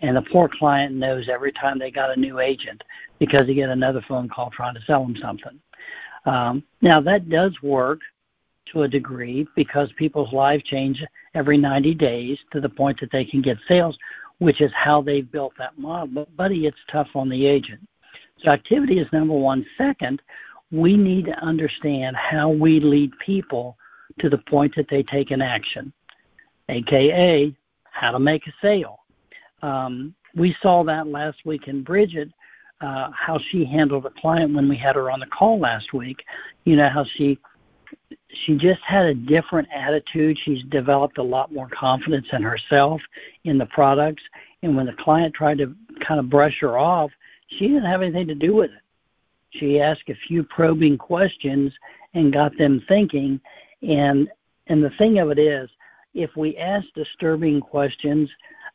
and 0.00 0.16
the 0.16 0.22
poor 0.22 0.48
client 0.48 0.94
knows 0.94 1.28
every 1.28 1.52
time 1.52 1.78
they 1.78 1.90
got 1.90 2.16
a 2.16 2.18
new 2.18 2.38
agent 2.38 2.82
because 3.18 3.46
they 3.46 3.52
get 3.52 3.68
another 3.68 4.02
phone 4.08 4.30
call 4.30 4.48
trying 4.48 4.74
to 4.74 4.80
sell 4.86 5.02
them 5.02 5.14
something. 5.20 5.60
Um, 6.24 6.62
now, 6.80 7.02
that 7.02 7.28
does 7.28 7.52
work 7.62 8.00
to 8.72 8.84
a 8.84 8.88
degree 8.88 9.46
because 9.54 9.92
people's 9.98 10.32
lives 10.32 10.62
change 10.62 11.04
every 11.34 11.58
90 11.58 11.92
days 11.96 12.38
to 12.52 12.62
the 12.62 12.68
point 12.70 12.98
that 13.00 13.12
they 13.12 13.26
can 13.26 13.42
get 13.42 13.58
sales, 13.68 13.98
which 14.38 14.62
is 14.62 14.72
how 14.74 15.02
they've 15.02 15.30
built 15.30 15.52
that 15.58 15.78
model. 15.78 16.06
But, 16.06 16.34
buddy, 16.34 16.64
it's 16.64 16.78
tough 16.90 17.08
on 17.14 17.28
the 17.28 17.44
agent. 17.44 17.86
So, 18.42 18.52
activity 18.52 19.00
is 19.00 19.12
number 19.12 19.34
one. 19.34 19.66
Second, 19.76 20.22
we 20.70 20.96
need 20.96 21.26
to 21.26 21.38
understand 21.44 22.16
how 22.16 22.48
we 22.48 22.80
lead 22.80 23.12
people 23.18 23.76
to 24.20 24.30
the 24.30 24.38
point 24.38 24.74
that 24.76 24.88
they 24.88 25.02
take 25.02 25.30
an 25.30 25.42
action, 25.42 25.92
aka 26.68 27.54
how 27.84 28.10
to 28.10 28.18
make 28.18 28.46
a 28.46 28.52
sale. 28.62 29.00
Um, 29.62 30.14
we 30.34 30.56
saw 30.62 30.82
that 30.84 31.06
last 31.06 31.44
week 31.44 31.68
in 31.68 31.82
Bridget 31.82 32.30
uh, 32.80 33.10
how 33.12 33.38
she 33.50 33.64
handled 33.64 34.06
a 34.06 34.10
client 34.20 34.54
when 34.54 34.68
we 34.68 34.76
had 34.76 34.96
her 34.96 35.10
on 35.10 35.20
the 35.20 35.26
call 35.26 35.58
last 35.58 35.92
week. 35.92 36.24
You 36.64 36.76
know 36.76 36.88
how 36.88 37.04
she 37.16 37.38
she 38.46 38.56
just 38.56 38.80
had 38.82 39.06
a 39.06 39.14
different 39.14 39.68
attitude. 39.74 40.38
She's 40.44 40.62
developed 40.64 41.18
a 41.18 41.22
lot 41.22 41.52
more 41.52 41.68
confidence 41.68 42.26
in 42.32 42.42
herself, 42.42 43.00
in 43.44 43.58
the 43.58 43.66
products, 43.66 44.22
and 44.62 44.76
when 44.76 44.86
the 44.86 44.94
client 44.94 45.34
tried 45.34 45.58
to 45.58 45.74
kind 46.06 46.18
of 46.18 46.30
brush 46.30 46.58
her 46.60 46.78
off, 46.78 47.10
she 47.48 47.68
didn't 47.68 47.84
have 47.84 48.02
anything 48.02 48.26
to 48.28 48.34
do 48.34 48.54
with 48.54 48.70
it. 48.70 48.80
She 49.50 49.80
asked 49.80 50.08
a 50.08 50.14
few 50.26 50.42
probing 50.42 50.96
questions 50.96 51.72
and 52.14 52.32
got 52.32 52.56
them 52.56 52.82
thinking. 52.88 53.40
And 53.82 54.28
and 54.68 54.82
the 54.82 54.90
thing 54.90 55.18
of 55.18 55.30
it 55.30 55.38
is, 55.38 55.68
if 56.14 56.30
we 56.36 56.56
ask 56.56 56.86
disturbing 56.94 57.60
questions, 57.60 58.28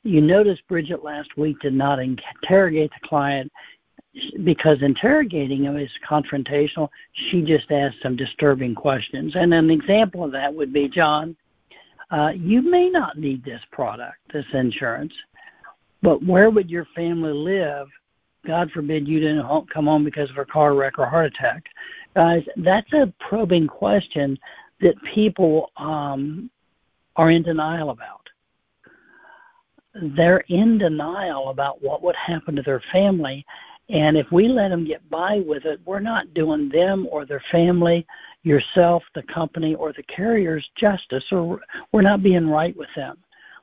you 0.04 0.22
notice 0.22 0.60
Bridget 0.68 1.04
last 1.04 1.38
week 1.38 1.60
did 1.60 1.74
not 1.74 2.00
interrogate 2.00 2.92
the 2.92 3.08
client 3.08 3.52
because 4.44 4.82
interrogating 4.82 5.64
him 5.64 5.78
is 5.78 5.90
confrontational. 6.08 6.90
She 7.30 7.42
just 7.42 7.70
asked 7.72 7.98
some 8.02 8.16
disturbing 8.16 8.74
questions. 8.74 9.34
And 9.36 9.54
an 9.54 9.70
example 9.70 10.24
of 10.24 10.32
that 10.32 10.54
would 10.54 10.74
be, 10.74 10.88
John, 10.88 11.36
uh, 12.10 12.32
you 12.36 12.62
may 12.62 12.90
not 12.90 13.18
need 13.18 13.44
this 13.44 13.62
product, 13.72 14.18
this 14.34 14.46
insurance, 14.54 15.14
but 16.02 16.24
where 16.24 16.50
would 16.50 16.70
your 16.70 16.88
family 16.96 17.34
live? 17.34 17.88
God 18.46 18.72
forbid 18.72 19.08
you 19.08 19.20
didn't 19.20 19.46
come 19.74 19.86
home 19.86 20.06
because 20.06 20.30
of 20.30 20.38
a 20.38 20.46
car 20.46 20.74
wreck 20.74 20.98
or 20.98 21.06
heart 21.06 21.34
attack. 21.36 21.66
Guys, 22.16 22.44
that's 22.56 22.92
a 22.94 23.14
probing 23.20 23.68
question 23.68 24.40
that 24.80 24.96
people 25.14 25.72
um, 25.76 26.50
are 27.18 27.32
in 27.32 27.44
denial 27.44 27.90
about. 27.90 28.22
They're 30.16 30.44
in 30.48 30.78
denial 30.78 31.50
about 31.50 31.82
what 31.82 32.04
would 32.04 32.16
happen 32.16 32.56
to 32.56 32.62
their 32.62 32.84
family. 32.92 33.46
And 33.90 34.16
if 34.16 34.32
we 34.32 34.48
let 34.48 34.70
them 34.70 34.86
get 34.86 35.08
by 35.10 35.42
with 35.46 35.66
it, 35.66 35.80
we're 35.86 36.00
not 36.00 36.34
doing 36.34 36.70
them 36.70 37.08
or 37.12 37.26
their 37.26 37.44
family, 37.52 38.06
yourself, 38.44 39.04
the 39.16 39.24
company, 39.24 39.76
or 39.76 39.92
the 39.94 40.04
carriers 40.04 40.70
justice, 40.76 41.24
or 41.32 41.60
we're 41.92 42.02
not 42.02 42.22
being 42.22 42.48
right 42.48 42.76
with 42.78 42.90
them. 42.96 43.18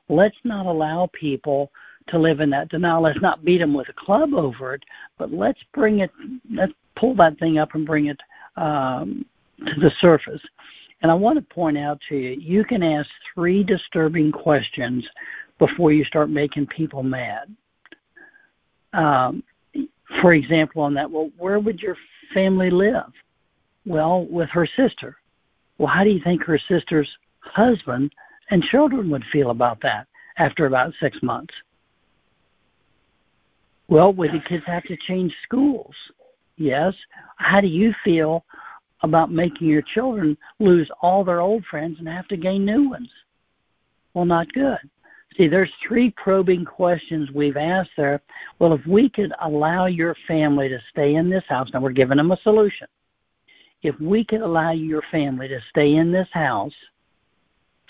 Let's 0.09 0.37
not 0.43 0.65
allow 0.65 1.09
people 1.13 1.71
to 2.07 2.19
live 2.19 2.39
in 2.39 2.49
that 2.51 2.69
denial. 2.69 3.01
Let's 3.01 3.21
not 3.21 3.45
beat 3.45 3.59
them 3.59 3.73
with 3.73 3.89
a 3.89 3.93
club 3.93 4.33
over 4.33 4.73
it, 4.73 4.83
but 5.17 5.31
let's 5.31 5.59
bring 5.73 5.99
it, 5.99 6.11
let's 6.53 6.73
pull 6.95 7.15
that 7.15 7.39
thing 7.39 7.57
up 7.57 7.73
and 7.73 7.85
bring 7.85 8.07
it 8.07 8.19
um, 8.57 9.25
to 9.65 9.79
the 9.79 9.91
surface. 9.99 10.41
And 11.05 11.11
I 11.11 11.13
want 11.13 11.37
to 11.37 11.53
point 11.53 11.77
out 11.77 12.01
to 12.09 12.15
you, 12.15 12.31
you 12.31 12.63
can 12.63 12.81
ask 12.81 13.07
three 13.31 13.63
disturbing 13.63 14.31
questions 14.31 15.05
before 15.59 15.91
you 15.91 16.03
start 16.03 16.31
making 16.31 16.65
people 16.65 17.03
mad. 17.03 17.55
Um, 18.91 19.43
for 20.19 20.33
example, 20.33 20.81
on 20.81 20.95
that, 20.95 21.11
well, 21.11 21.29
where 21.37 21.59
would 21.59 21.79
your 21.79 21.95
family 22.33 22.71
live? 22.71 23.11
Well, 23.85 24.25
with 24.31 24.49
her 24.49 24.67
sister. 24.75 25.17
Well, 25.77 25.89
how 25.89 26.03
do 26.03 26.09
you 26.09 26.21
think 26.23 26.41
her 26.41 26.59
sister's 26.67 27.07
husband 27.39 28.11
and 28.49 28.63
children 28.63 29.11
would 29.11 29.25
feel 29.31 29.51
about 29.51 29.79
that 29.81 30.07
after 30.39 30.65
about 30.65 30.95
six 30.99 31.21
months? 31.21 31.53
Well, 33.87 34.11
would 34.13 34.31
the 34.31 34.41
kids 34.49 34.63
have 34.65 34.85
to 34.85 34.97
change 35.07 35.35
schools? 35.43 35.93
Yes. 36.57 36.95
How 37.37 37.61
do 37.61 37.67
you 37.67 37.93
feel 38.03 38.43
about 39.05 39.31
making 39.31 39.67
your 39.67 39.81
children 39.81 40.37
lose 40.59 40.89
all 41.01 41.23
their 41.23 41.39
old 41.39 41.63
friends 41.65 41.97
and 41.99 42.07
have 42.07 42.27
to 42.27 42.37
gain 42.37 42.65
new 42.65 42.89
ones? 42.89 43.09
Well, 44.13 44.25
not 44.25 44.51
good. 44.53 44.79
See, 45.37 45.47
there's 45.47 45.71
three 45.85 46.11
probing 46.11 46.65
questions 46.65 47.31
we've 47.31 47.57
asked 47.57 47.91
there. 47.97 48.21
Well, 48.59 48.73
if 48.73 48.85
we 48.85 49.09
could 49.09 49.33
allow 49.41 49.85
your 49.85 50.15
family 50.27 50.69
to 50.69 50.79
stay 50.91 51.15
in 51.15 51.29
this 51.29 51.43
house, 51.47 51.69
now 51.73 51.81
we're 51.81 51.91
giving 51.91 52.17
them 52.17 52.31
a 52.31 52.37
solution. 52.37 52.87
If 53.81 53.99
we 53.99 54.23
could 54.23 54.41
allow 54.41 54.71
your 54.71 55.03
family 55.11 55.47
to 55.49 55.59
stay 55.69 55.95
in 55.95 56.11
this 56.11 56.29
house 56.31 56.73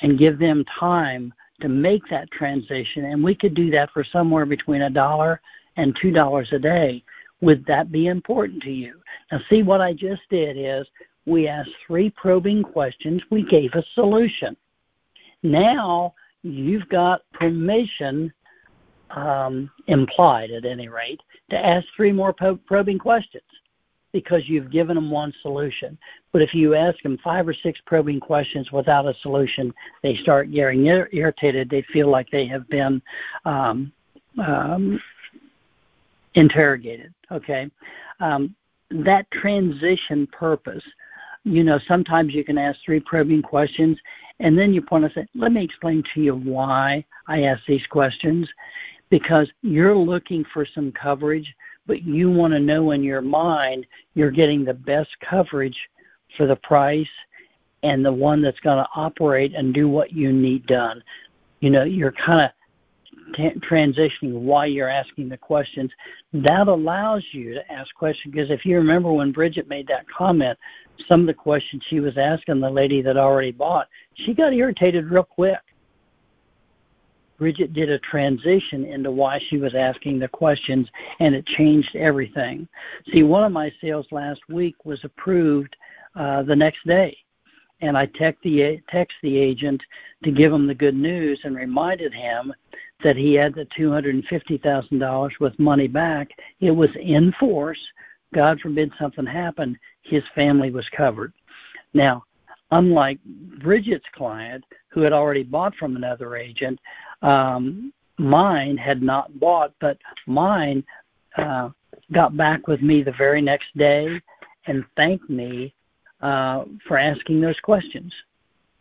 and 0.01 0.17
give 0.17 0.39
them 0.39 0.65
time 0.79 1.33
to 1.61 1.69
make 1.69 2.01
that 2.09 2.31
transition, 2.31 3.05
and 3.05 3.23
we 3.23 3.35
could 3.35 3.53
do 3.53 3.69
that 3.71 3.91
for 3.91 4.03
somewhere 4.03 4.45
between 4.45 4.81
a 4.81 4.89
dollar 4.89 5.39
and 5.77 5.95
two 5.95 6.11
dollars 6.11 6.49
a 6.51 6.59
day, 6.59 7.03
would 7.41 7.65
that 7.65 7.91
be 7.91 8.07
important 8.07 8.63
to 8.63 8.71
you? 8.71 8.99
Now, 9.31 9.39
see 9.49 9.63
what 9.63 9.81
I 9.81 9.93
just 9.93 10.21
did 10.29 10.57
is 10.57 10.85
we 11.25 11.47
asked 11.47 11.71
three 11.85 12.09
probing 12.11 12.63
questions. 12.63 13.21
We 13.29 13.43
gave 13.43 13.73
a 13.73 13.83
solution. 13.93 14.55
Now 15.43 16.13
you've 16.43 16.87
got 16.89 17.21
permission, 17.33 18.31
um, 19.09 19.69
implied 19.87 20.51
at 20.51 20.65
any 20.65 20.87
rate, 20.87 21.19
to 21.49 21.57
ask 21.57 21.85
three 21.95 22.11
more 22.11 22.33
probing 22.33 22.99
questions 22.99 23.43
because 24.11 24.47
you've 24.47 24.71
given 24.71 24.95
them 24.95 25.11
one 25.11 25.33
solution. 25.41 25.97
But 26.31 26.41
if 26.41 26.53
you 26.53 26.73
ask 26.73 27.01
them 27.01 27.17
five 27.23 27.47
or 27.47 27.53
six 27.53 27.79
probing 27.85 28.19
questions 28.19 28.71
without 28.71 29.05
a 29.05 29.13
solution, 29.21 29.73
they 30.03 30.15
start 30.21 30.51
getting 30.51 30.85
ir- 30.85 31.09
irritated. 31.11 31.69
They 31.69 31.83
feel 31.91 32.09
like 32.09 32.29
they 32.31 32.45
have 32.47 32.67
been 32.69 33.01
um, 33.43 33.91
um, 34.37 34.99
interrogated. 36.35 37.13
Okay, 37.31 37.69
um, 38.19 38.55
that 38.91 39.29
transition 39.31 40.27
purpose. 40.27 40.83
You 41.43 41.63
know, 41.63 41.79
sometimes 41.87 42.33
you 42.33 42.43
can 42.43 42.57
ask 42.57 42.79
three 42.85 42.99
probing 42.99 43.41
questions, 43.41 43.97
and 44.39 44.57
then 44.57 44.73
you 44.73 44.81
point 44.81 45.05
and 45.05 45.13
say, 45.13 45.27
"Let 45.35 45.51
me 45.51 45.63
explain 45.63 46.03
to 46.13 46.21
you 46.21 46.35
why 46.35 47.05
I 47.27 47.43
ask 47.43 47.65
these 47.65 47.85
questions." 47.87 48.47
Because 49.09 49.47
you're 49.61 49.95
looking 49.95 50.43
for 50.45 50.65
some 50.65 50.91
coverage, 50.91 51.53
but 51.85 52.03
you 52.03 52.31
want 52.31 52.53
to 52.53 52.59
know 52.59 52.91
in 52.91 53.03
your 53.03 53.21
mind 53.21 53.85
you're 54.15 54.31
getting 54.31 54.65
the 54.65 54.73
best 54.73 55.09
coverage 55.19 55.77
for 56.35 56.47
the 56.47 56.55
price 56.55 57.07
and 57.83 58.03
the 58.03 58.11
one 58.11 58.41
that's 58.41 58.59
going 58.61 58.83
to 58.83 58.89
operate 58.95 59.53
and 59.55 59.73
do 59.73 59.87
what 59.87 60.11
you 60.11 60.33
need 60.33 60.65
done. 60.65 61.03
You 61.59 61.69
know, 61.69 61.83
you're 61.83 62.11
kind 62.13 62.41
of 62.41 62.51
transitioning 63.33 64.33
why 64.33 64.65
you're 64.65 64.89
asking 64.89 65.29
the 65.29 65.37
questions, 65.37 65.91
that 66.33 66.67
allows 66.67 67.23
you 67.31 67.53
to 67.53 67.71
ask 67.71 67.93
questions. 67.95 68.33
Because 68.33 68.51
if 68.51 68.65
you 68.65 68.75
remember 68.77 69.11
when 69.11 69.31
Bridget 69.31 69.67
made 69.67 69.87
that 69.87 70.05
comment, 70.09 70.57
some 71.07 71.21
of 71.21 71.27
the 71.27 71.33
questions 71.33 71.83
she 71.89 71.99
was 71.99 72.17
asking 72.17 72.59
the 72.59 72.69
lady 72.69 73.01
that 73.01 73.17
already 73.17 73.51
bought, 73.51 73.87
she 74.13 74.33
got 74.33 74.53
irritated 74.53 75.09
real 75.09 75.23
quick. 75.23 75.57
Bridget 77.37 77.73
did 77.73 77.89
a 77.89 77.99
transition 77.99 78.85
into 78.85 79.11
why 79.11 79.41
she 79.49 79.57
was 79.57 79.75
asking 79.75 80.19
the 80.19 80.27
questions, 80.27 80.87
and 81.19 81.35
it 81.35 81.45
changed 81.45 81.93
everything. 81.95 82.67
See, 83.11 83.23
one 83.23 83.43
of 83.43 83.51
my 83.51 83.73
sales 83.81 84.05
last 84.11 84.39
week 84.47 84.85
was 84.85 85.03
approved 85.03 85.75
uh, 86.15 86.43
the 86.43 86.55
next 86.55 86.85
day, 86.87 87.17
and 87.85 87.97
I 87.97 88.07
text 88.07 88.41
the 88.43 88.81
text 88.89 89.15
the 89.21 89.37
agent 89.37 89.81
to 90.23 90.31
give 90.31 90.51
him 90.51 90.67
the 90.67 90.73
good 90.73 90.95
news 90.95 91.39
and 91.43 91.55
reminded 91.55 92.13
him 92.13 92.53
that 93.03 93.15
he 93.15 93.33
had 93.33 93.53
the 93.53 93.67
$250,000 93.77 95.29
with 95.39 95.59
money 95.59 95.87
back. 95.87 96.29
It 96.59 96.71
was 96.71 96.89
in 96.99 97.33
force. 97.39 97.79
God 98.33 98.59
forbid 98.59 98.91
something 98.99 99.25
happened, 99.25 99.77
his 100.01 100.23
family 100.33 100.71
was 100.71 100.85
covered. 100.95 101.33
Now, 101.93 102.23
unlike 102.71 103.19
Bridget's 103.23 104.05
client, 104.13 104.63
who 104.89 105.01
had 105.01 105.13
already 105.13 105.43
bought 105.43 105.75
from 105.75 105.95
another 105.95 106.35
agent, 106.35 106.79
um, 107.21 107.93
mine 108.17 108.77
had 108.77 109.01
not 109.01 109.39
bought, 109.39 109.73
but 109.79 109.97
mine 110.25 110.83
uh, 111.37 111.69
got 112.11 112.35
back 112.35 112.67
with 112.67 112.81
me 112.81 113.03
the 113.03 113.11
very 113.11 113.41
next 113.41 113.77
day 113.77 114.19
and 114.67 114.83
thanked 114.95 115.29
me 115.29 115.74
uh, 116.21 116.65
for 116.87 116.97
asking 116.97 117.41
those 117.41 117.59
questions. 117.61 118.13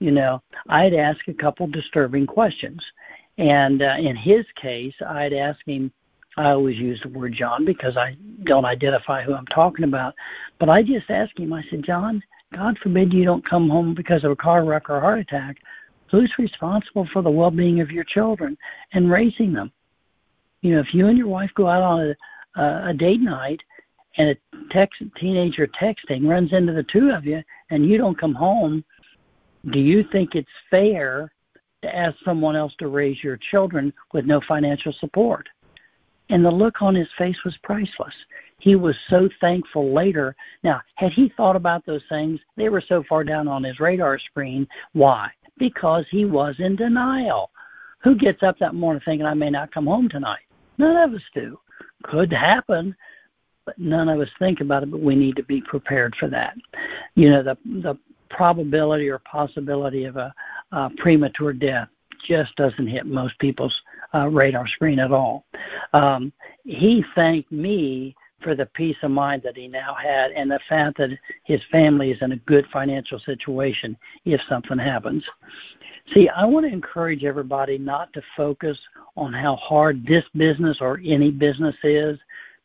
You 0.01 0.11
know, 0.11 0.43
I'd 0.69 0.95
ask 0.95 1.27
a 1.29 1.35
couple 1.35 1.67
disturbing 1.67 2.27
questions 2.27 2.81
and 3.39 3.83
uh, 3.83 3.97
in 3.99 4.17
his 4.17 4.45
case, 4.61 4.95
I'd 5.07 5.33
ask 5.33 5.59
him, 5.67 5.91
I 6.37 6.51
always 6.51 6.77
use 6.77 7.01
the 7.03 7.09
word 7.09 7.35
John 7.37 7.65
because 7.65 7.97
I 7.97 8.17
don't 8.45 8.65
identify 8.65 9.23
who 9.23 9.35
I'm 9.35 9.47
talking 9.47 9.85
about, 9.85 10.15
but 10.59 10.69
I 10.69 10.83
just 10.83 11.09
asked 11.09 11.39
him, 11.39 11.53
I 11.53 11.63
said, 11.71 11.85
John, 11.85 12.23
God 12.55 12.79
forbid 12.83 13.13
you 13.13 13.25
don't 13.25 13.49
come 13.49 13.69
home 13.69 13.95
because 13.95 14.25
of 14.25 14.31
a 14.31 14.37
car 14.37 14.65
wreck 14.65 14.89
or 14.89 15.01
heart 15.01 15.21
attack. 15.21 15.59
Who's 16.11 16.33
responsible 16.39 17.09
for 17.13 17.23
the 17.23 17.31
well 17.31 17.51
being 17.51 17.81
of 17.81 17.91
your 17.91 18.05
children 18.05 18.57
and 18.93 19.11
raising 19.11 19.53
them? 19.53 19.73
You 20.61 20.75
know, 20.75 20.81
if 20.81 20.95
you 20.95 21.09
and 21.09 21.19
your 21.19 21.29
wife 21.29 21.51
go 21.55 21.69
out 21.69 21.83
on 21.83 22.15
a, 22.57 22.91
a 22.91 22.95
date 22.95 23.21
night 23.21 23.61
and 24.17 24.31
a 24.31 24.37
text, 24.71 25.03
teenager 25.19 25.67
texting 25.67 26.29
runs 26.29 26.53
into 26.53 26.73
the 26.73 26.83
two 26.83 27.11
of 27.11 27.25
you 27.25 27.43
and 27.71 27.89
you 27.89 27.99
don't 27.99 28.19
come 28.19 28.35
home, 28.35 28.85
do 29.71 29.81
you 29.81 30.05
think 30.13 30.35
it's 30.35 30.49
fair 30.71 31.33
to 31.85 31.95
ask 31.95 32.17
someone 32.25 32.57
else 32.57 32.73
to 32.79 32.89
raise 32.89 33.23
your 33.23 33.37
children 33.37 33.93
with 34.13 34.25
no 34.25 34.41
financial 34.49 34.93
support. 34.95 35.49
And 36.31 36.43
the 36.43 36.51
look 36.51 36.81
on 36.81 36.95
his 36.95 37.09
face 37.19 37.37
was 37.45 37.57
priceless. 37.63 38.15
He 38.59 38.75
was 38.75 38.97
so 39.11 39.29
thankful 39.41 39.93
later. 39.93 40.35
Now, 40.63 40.81
had 40.95 41.13
he 41.13 41.29
thought 41.37 41.57
about 41.57 41.85
those 41.85 42.03
things, 42.09 42.41
they 42.57 42.71
were 42.71 42.81
so 42.81 43.05
far 43.07 43.23
down 43.23 43.47
on 43.47 43.63
his 43.63 43.81
radar 43.81 44.19
screen. 44.19 44.67
Why? 44.95 45.31
Because 45.59 46.07
he 46.11 46.25
was 46.25 46.55
in 46.59 46.75
denial. 46.75 47.51
Who 48.03 48.15
gets 48.15 48.43
up 48.43 48.59
that 48.59 48.75
morning 48.75 49.03
thinking, 49.05 49.27
I 49.27 49.35
may 49.35 49.51
not 49.51 49.73
come 49.73 49.87
home 49.87 50.09
tonight? 50.09 50.45
None 50.79 50.97
of 50.97 51.15
us 51.15 51.23
do. 51.35 51.61
Could 52.05 52.33
happen, 52.33 52.97
none 53.79 54.09
of 54.09 54.21
us 54.21 54.29
think 54.39 54.61
about 54.61 54.83
it. 54.83 54.91
But 54.91 55.01
we 55.01 55.15
need 55.15 55.37
to 55.37 55.43
be 55.43 55.61
prepared 55.61 56.15
for 56.17 56.29
that. 56.29 56.57
You 57.15 57.31
know, 57.31 57.43
the 57.43 57.57
the 57.65 57.99
probability 58.31 59.09
or 59.09 59.19
possibility 59.21 60.05
of 60.05 60.17
a, 60.17 60.35
a 60.73 60.91
premature 60.97 61.53
death 61.53 61.89
just 62.27 62.55
doesn't 62.57 62.87
hit 62.87 63.07
most 63.07 63.39
people's 63.39 63.81
uh, 64.15 64.29
radar 64.29 64.67
screen 64.67 64.99
at 64.99 65.13
all. 65.13 65.45
Um, 65.93 66.33
he 66.65 67.05
thanked 67.15 67.53
me 67.53 68.17
for 68.43 68.55
the 68.55 68.67
peace 68.67 68.97
of 69.03 69.11
mind 69.11 69.43
that 69.43 69.57
he 69.57 69.67
now 69.69 69.95
had 69.95 70.31
and 70.33 70.51
the 70.51 70.61
fact 70.69 70.99
that 70.99 71.11
his 71.45 71.61
family 71.71 72.11
is 72.11 72.19
in 72.21 72.33
a 72.33 72.37
good 72.37 72.67
financial 72.73 73.19
situation 73.21 73.97
if 74.25 74.41
something 74.49 74.79
happens. 74.79 75.25
See, 76.13 76.29
I 76.29 76.45
want 76.45 76.67
to 76.67 76.73
encourage 76.73 77.25
everybody 77.25 77.79
not 77.79 78.13
to 78.13 78.23
focus 78.37 78.77
on 79.17 79.33
how 79.33 79.57
hard 79.57 80.07
this 80.07 80.25
business 80.37 80.79
or 80.81 81.01
any 81.05 81.31
business 81.31 81.77
is, 81.83 82.19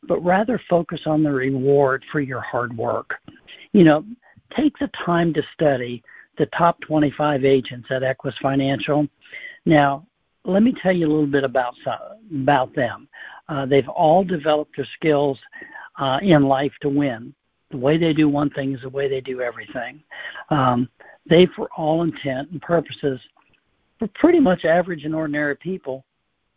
but 0.06 0.24
rather 0.24 0.60
focus 0.68 1.00
on 1.06 1.22
the 1.22 1.30
reward 1.30 2.04
for 2.10 2.20
your 2.20 2.40
hard 2.40 2.76
work. 2.76 3.14
You 3.72 3.84
know, 3.84 4.04
take 4.56 4.78
the 4.78 4.90
time 5.04 5.32
to 5.34 5.42
study 5.54 6.02
the 6.38 6.46
top 6.46 6.80
25 6.80 7.44
agents 7.44 7.88
at 7.90 8.02
Equus 8.02 8.34
Financial. 8.42 9.06
Now, 9.66 10.06
let 10.44 10.62
me 10.62 10.74
tell 10.82 10.92
you 10.92 11.06
a 11.06 11.10
little 11.10 11.26
bit 11.26 11.44
about 11.44 11.74
about 12.34 12.74
them. 12.74 13.08
Uh, 13.48 13.66
they've 13.66 13.88
all 13.88 14.24
developed 14.24 14.76
their 14.76 14.88
skills 14.94 15.38
uh, 15.98 16.18
in 16.22 16.44
life 16.44 16.72
to 16.80 16.88
win. 16.88 17.34
The 17.70 17.76
way 17.76 17.98
they 17.98 18.12
do 18.12 18.28
one 18.28 18.50
thing 18.50 18.74
is 18.74 18.80
the 18.80 18.88
way 18.88 19.08
they 19.08 19.20
do 19.20 19.40
everything. 19.40 20.02
Um, 20.48 20.88
they, 21.28 21.46
for 21.54 21.68
all 21.76 22.02
intent 22.02 22.50
and 22.50 22.62
purposes, 22.62 23.20
were 24.00 24.08
pretty 24.14 24.40
much 24.40 24.64
average 24.64 25.04
and 25.04 25.14
ordinary 25.14 25.56
people 25.56 26.04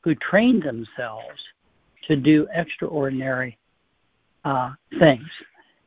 who 0.01 0.15
trained 0.15 0.63
themselves 0.63 1.39
to 2.07 2.15
do 2.15 2.48
extraordinary 2.53 3.57
uh, 4.45 4.72
things. 5.00 5.27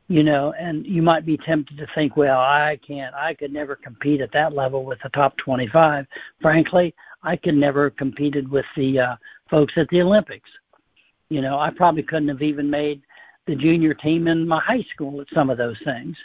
You 0.09 0.23
know, 0.23 0.53
and 0.57 0.85
you 0.85 1.01
might 1.01 1.25
be 1.25 1.35
tempted 1.37 1.77
to 1.77 1.87
think, 1.93 2.15
well, 2.15 2.39
I 2.39 2.79
can't, 2.87 3.13
I 3.13 3.33
could 3.33 3.51
never 3.51 3.75
compete 3.75 4.21
at 4.21 4.31
that 4.31 4.53
level 4.53 4.85
with 4.85 4.99
the 5.03 5.09
top 5.09 5.35
25. 5.35 6.07
Frankly, 6.41 6.95
I 7.23 7.35
could 7.35 7.55
never 7.55 7.89
competed 7.89 8.49
with 8.49 8.65
the 8.77 8.99
uh, 8.99 9.15
folks 9.49 9.73
at 9.75 9.89
the 9.89 10.01
Olympics. 10.01 10.49
You 11.27 11.41
know, 11.41 11.59
I 11.59 11.71
probably 11.71 12.03
couldn't 12.03 12.29
have 12.29 12.41
even 12.41 12.69
made 12.69 13.01
the 13.47 13.55
junior 13.55 13.93
team 13.93 14.27
in 14.27 14.47
my 14.47 14.61
high 14.61 14.85
school 14.93 15.19
at 15.19 15.27
some 15.33 15.49
of 15.49 15.57
those 15.57 15.77
things. 15.83 16.15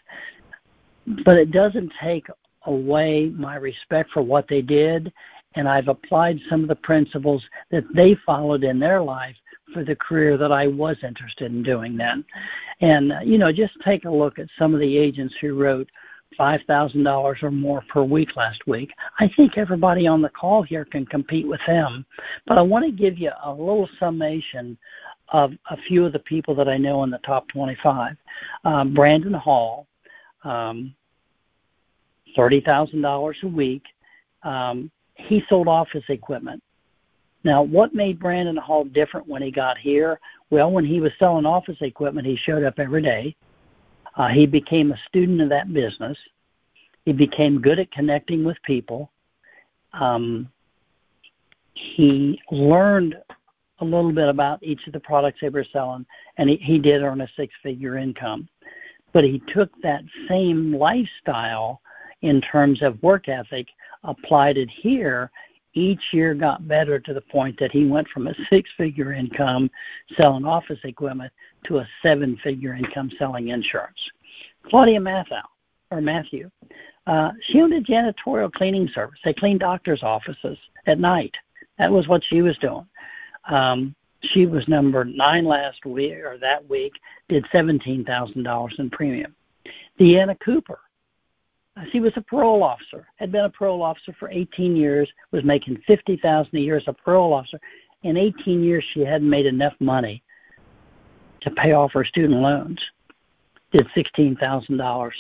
But 1.25 1.37
it 1.37 1.51
doesn't 1.51 1.93
take 2.01 2.27
away 2.67 3.33
my 3.35 3.57
respect 3.57 4.11
for 4.13 4.23
what 4.23 4.47
they 4.49 4.63
did, 4.63 5.13
and 5.55 5.69
I've 5.69 5.89
applied 5.89 6.39
some 6.49 6.63
of 6.63 6.69
the 6.69 6.77
principles 6.77 7.43
that 7.71 7.85
they 7.95 8.17
followed 8.25 8.65
in 8.65 8.79
their 8.79 9.03
life 9.03 9.37
for 9.73 9.85
the 9.85 9.97
career 9.97 10.37
that 10.37 10.53
I 10.53 10.67
was 10.67 10.97
interested 11.03 11.53
in 11.53 11.63
doing 11.63 11.97
then. 11.97 12.25
And, 12.81 13.13
you 13.25 13.39
know, 13.39 13.53
just 13.53 13.75
take 13.85 14.05
a 14.05 14.11
look 14.11 14.39
at 14.39 14.49
some 14.59 14.75
of 14.75 14.81
the 14.81 14.99
agents 14.99 15.35
who 15.41 15.59
wrote 15.59 15.89
$5,000 16.39 17.43
or 17.43 17.51
more 17.51 17.83
per 17.89 18.03
week 18.03 18.37
last 18.37 18.67
week. 18.67 18.91
I 19.21 19.31
think 19.37 19.57
everybody 19.57 20.07
on 20.07 20.23
the 20.23 20.29
call 20.31 20.63
here 20.63 20.85
can 20.85 21.07
compete 21.07 21.47
with 21.47 21.61
them. 21.67 22.05
But 22.47 22.59
I 22.59 22.63
want 22.63 22.85
to 22.85 22.91
give 22.91 23.19
you 23.19 23.31
a 23.45 23.51
little 23.51 23.89
summation 23.99 24.79
of 25.29 25.53
a 25.71 25.77
few 25.89 26.05
of 26.05 26.13
the 26.13 26.19
people 26.21 26.55
that 26.55 26.69
I 26.69 26.77
know 26.77 27.05
in 27.05 27.11
the 27.11 27.19
top 27.19 27.49
25. 27.49 28.17
Um, 28.65 28.95
Brandon 28.95 29.33
Hall, 29.33 29.87
um, 30.45 30.95
$30,000 32.37 33.35
a 33.43 33.49
week. 33.49 33.83
Um, 34.43 34.91
he 35.15 35.43
sold 35.49 35.69
office 35.69 36.05
equipment. 36.09 36.63
Now, 37.45 37.63
what 37.63 37.95
made 37.95 38.21
Brandon 38.21 38.57
Hall 38.57 38.85
different 38.85 39.27
when 39.27 39.43
he 39.43 39.51
got 39.51 39.79
here? 39.79 40.21
Well, 40.51 40.71
when 40.71 40.85
he 40.85 41.01
was 41.01 41.13
selling 41.19 41.47
office 41.47 41.79
equipment, 41.81 42.27
he 42.27 42.37
showed 42.37 42.65
up 42.65 42.79
every 42.79 43.03
day. 43.03 43.35
Uh, 44.17 44.29
he 44.29 44.47
became 44.47 44.93
a 44.93 45.01
student 45.09 45.41
of 45.41 45.49
that 45.49 45.73
business. 45.73 46.17
He 47.05 47.13
became 47.13 47.61
good 47.61 47.79
at 47.79 47.91
connecting 47.91 48.45
with 48.45 48.57
people. 48.63 49.11
Um, 49.93 50.49
he 51.75 52.41
learned 52.51 53.17
a 53.81 53.85
little 53.85 54.13
bit 54.13 54.29
about 54.29 54.63
each 54.63 54.87
of 54.87 54.93
the 54.93 55.01
products 55.01 55.39
they 55.41 55.49
were 55.49 55.67
selling, 55.73 56.07
and 56.39 56.49
he, 56.49 56.57
he 56.57 56.79
did 56.79 57.03
earn 57.03 57.21
a 57.21 57.29
six 57.37 57.53
figure 57.63 57.99
income. 57.99 58.49
But 59.13 59.25
he 59.25 59.43
took 59.53 59.71
that 59.83 60.03
same 60.29 60.73
lifestyle 60.73 61.81
in 62.23 62.41
terms 62.41 62.83
of 62.83 63.03
work 63.03 63.29
ethic, 63.29 63.67
applied 64.05 64.57
it 64.57 64.71
here, 64.83 65.31
each 65.75 66.03
year 66.13 66.35
got 66.35 66.67
better 66.69 66.99
to 66.99 67.15
the 67.15 67.21
point 67.21 67.59
that 67.59 67.73
he 67.73 67.87
went 67.87 68.09
from 68.09 68.27
a 68.27 68.35
six 68.51 68.69
figure 68.77 69.13
income 69.13 69.71
selling 70.21 70.45
office 70.45 70.79
equipment 70.85 71.33
to 71.67 71.79
a 71.79 71.89
seven 72.03 72.37
figure 72.43 72.75
income 72.75 73.11
selling 73.19 73.49
insurance. 73.49 73.99
Claudia 74.69 75.01
Matthew, 75.01 75.37
or 75.91 76.01
Matthew, 76.01 76.51
uh, 77.07 77.31
she 77.49 77.61
owned 77.61 77.73
a 77.73 77.81
janitorial 77.81 78.53
cleaning 78.53 78.89
service. 78.95 79.19
They 79.25 79.35
cleaned 79.35 79.61
doctors' 79.61 80.03
offices 80.03 80.59
at 80.87 80.99
night. 80.99 81.35
That 81.79 81.91
was 81.91 82.07
what 82.07 82.23
she 82.29 82.43
was 82.43 82.57
doing. 82.59 82.87
Um, 83.49 83.95
she 84.33 84.47
was 84.47 84.67
number 84.69 85.05
nine 85.05 85.45
last 85.45 85.85
week 85.85 86.19
or 86.19 86.39
that 86.39 86.69
week, 86.69 86.93
did 87.29 87.45
seventeen 87.51 88.05
thousand 88.05 88.45
dollars 88.45 88.75
in 88.79 88.89
premium. 88.91 89.35
Deanna 89.99 90.39
Cooper, 90.41 90.79
she 91.91 92.01
was 92.01 92.13
a 92.17 92.21
parole 92.21 92.63
officer, 92.63 93.07
had 93.17 93.33
been 93.33 93.45
a 93.45 93.51
parole 93.51 93.83
officer 93.83 94.15
for 94.19 94.31
18 94.31 94.77
years, 94.77 95.09
was 95.31 95.43
making 95.45 95.83
50,000 95.87 96.55
a 96.55 96.61
year 96.61 96.77
as 96.77 96.87
a 96.87 96.93
parole 96.93 97.33
officer. 97.33 97.59
In 98.03 98.17
18 98.17 98.63
years, 98.63 98.85
she 98.93 99.01
hadn't 99.01 99.29
made 99.31 99.47
enough 99.47 99.75
money 99.81 100.23
to 101.41 101.51
pay 101.51 101.73
off 101.73 101.93
her 101.93 102.05
student 102.05 102.41
loans. 102.41 102.81
Did 103.73 103.89
$16,000 103.89 105.13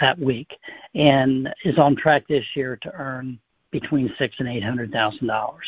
that 0.00 0.18
week, 0.18 0.52
and 0.94 1.52
is 1.64 1.78
on 1.78 1.96
track 1.96 2.26
this 2.28 2.44
year 2.54 2.76
to 2.82 2.92
earn 2.94 3.38
between 3.70 4.14
six 4.18 4.36
and 4.38 4.48
eight 4.48 4.62
hundred 4.62 4.92
thousand 4.92 5.26
dollars. 5.26 5.66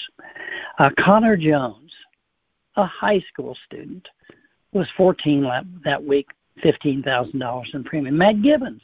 Uh, 0.78 0.90
Connor 1.00 1.36
Jones, 1.36 1.90
a 2.76 2.84
high 2.84 3.24
school 3.32 3.56
student, 3.64 4.06
was 4.72 4.86
14 4.96 5.80
that 5.84 6.04
week, 6.04 6.28
fifteen 6.62 7.02
thousand 7.02 7.38
dollars 7.38 7.70
in 7.72 7.82
premium. 7.84 8.18
Matt 8.18 8.42
Gibbons, 8.42 8.82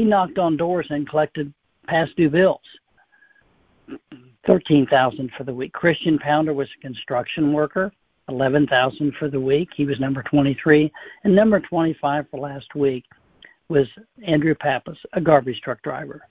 he 0.00 0.06
knocked 0.06 0.38
on 0.38 0.56
doors 0.56 0.86
and 0.88 1.06
collected 1.06 1.52
past 1.86 2.16
due 2.16 2.30
bills. 2.30 2.62
Thirteen 4.46 4.86
thousand 4.86 5.30
for 5.36 5.44
the 5.44 5.52
week. 5.52 5.74
Christian 5.74 6.18
Pounder 6.18 6.54
was 6.54 6.68
a 6.74 6.80
construction 6.80 7.52
worker. 7.52 7.92
Eleven 8.30 8.66
thousand 8.66 9.12
for 9.18 9.28
the 9.28 9.38
week. 9.38 9.68
He 9.76 9.84
was 9.84 10.00
number 10.00 10.22
twenty-three, 10.22 10.90
and 11.24 11.36
number 11.36 11.60
twenty-five 11.60 12.24
for 12.30 12.40
last 12.40 12.74
week 12.74 13.04
was 13.68 13.86
Andrew 14.26 14.54
Pappas, 14.54 14.96
a 15.12 15.20
garbage 15.20 15.60
truck 15.60 15.82
driver. 15.82 16.22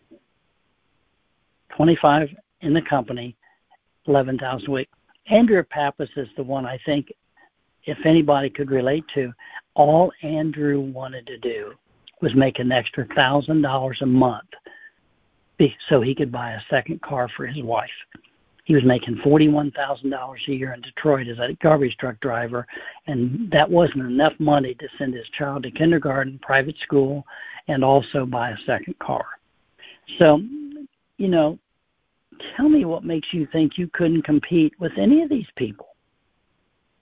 Twenty-five 1.69 2.29
in 2.61 2.73
the 2.73 2.81
company, 2.81 3.35
eleven 4.07 4.39
thousand 4.39 4.69
a 4.69 4.71
week. 4.71 4.89
Andrew 5.27 5.61
Pappas 5.61 6.09
is 6.15 6.27
the 6.37 6.43
one 6.43 6.65
I 6.65 6.79
think, 6.87 7.13
if 7.83 8.03
anybody 8.03 8.49
could 8.49 8.71
relate 8.71 9.07
to, 9.13 9.31
all 9.75 10.11
Andrew 10.23 10.79
wanted 10.79 11.27
to 11.27 11.37
do 11.37 11.75
was 12.21 12.35
making 12.35 12.65
an 12.65 12.71
extra 12.71 13.05
thousand 13.15 13.61
dollars 13.61 13.99
a 14.01 14.05
month 14.05 14.49
so 15.89 15.99
he 15.99 16.15
could 16.15 16.31
buy 16.31 16.51
a 16.51 16.61
second 16.69 17.01
car 17.01 17.27
for 17.35 17.45
his 17.45 17.61
wife. 17.63 17.89
He 18.65 18.75
was 18.75 18.83
making 18.85 19.19
forty-one 19.23 19.71
thousand 19.71 20.11
dollars 20.11 20.41
a 20.47 20.51
year 20.51 20.73
in 20.73 20.81
Detroit 20.81 21.27
as 21.27 21.39
a 21.39 21.53
garbage 21.61 21.97
truck 21.99 22.19
driver, 22.19 22.67
and 23.07 23.49
that 23.51 23.69
wasn't 23.69 24.03
enough 24.03 24.33
money 24.39 24.75
to 24.75 24.87
send 24.97 25.15
his 25.15 25.27
child 25.37 25.63
to 25.63 25.71
kindergarten, 25.71 26.39
private 26.41 26.75
school, 26.83 27.25
and 27.67 27.83
also 27.83 28.25
buy 28.25 28.51
a 28.51 28.57
second 28.65 28.97
car. 28.99 29.25
So, 30.19 30.41
you 31.17 31.27
know, 31.27 31.57
tell 32.55 32.69
me 32.69 32.85
what 32.85 33.03
makes 33.03 33.27
you 33.31 33.47
think 33.51 33.77
you 33.77 33.89
couldn't 33.91 34.21
compete 34.21 34.73
with 34.79 34.91
any 34.97 35.23
of 35.23 35.29
these 35.29 35.47
people? 35.55 35.87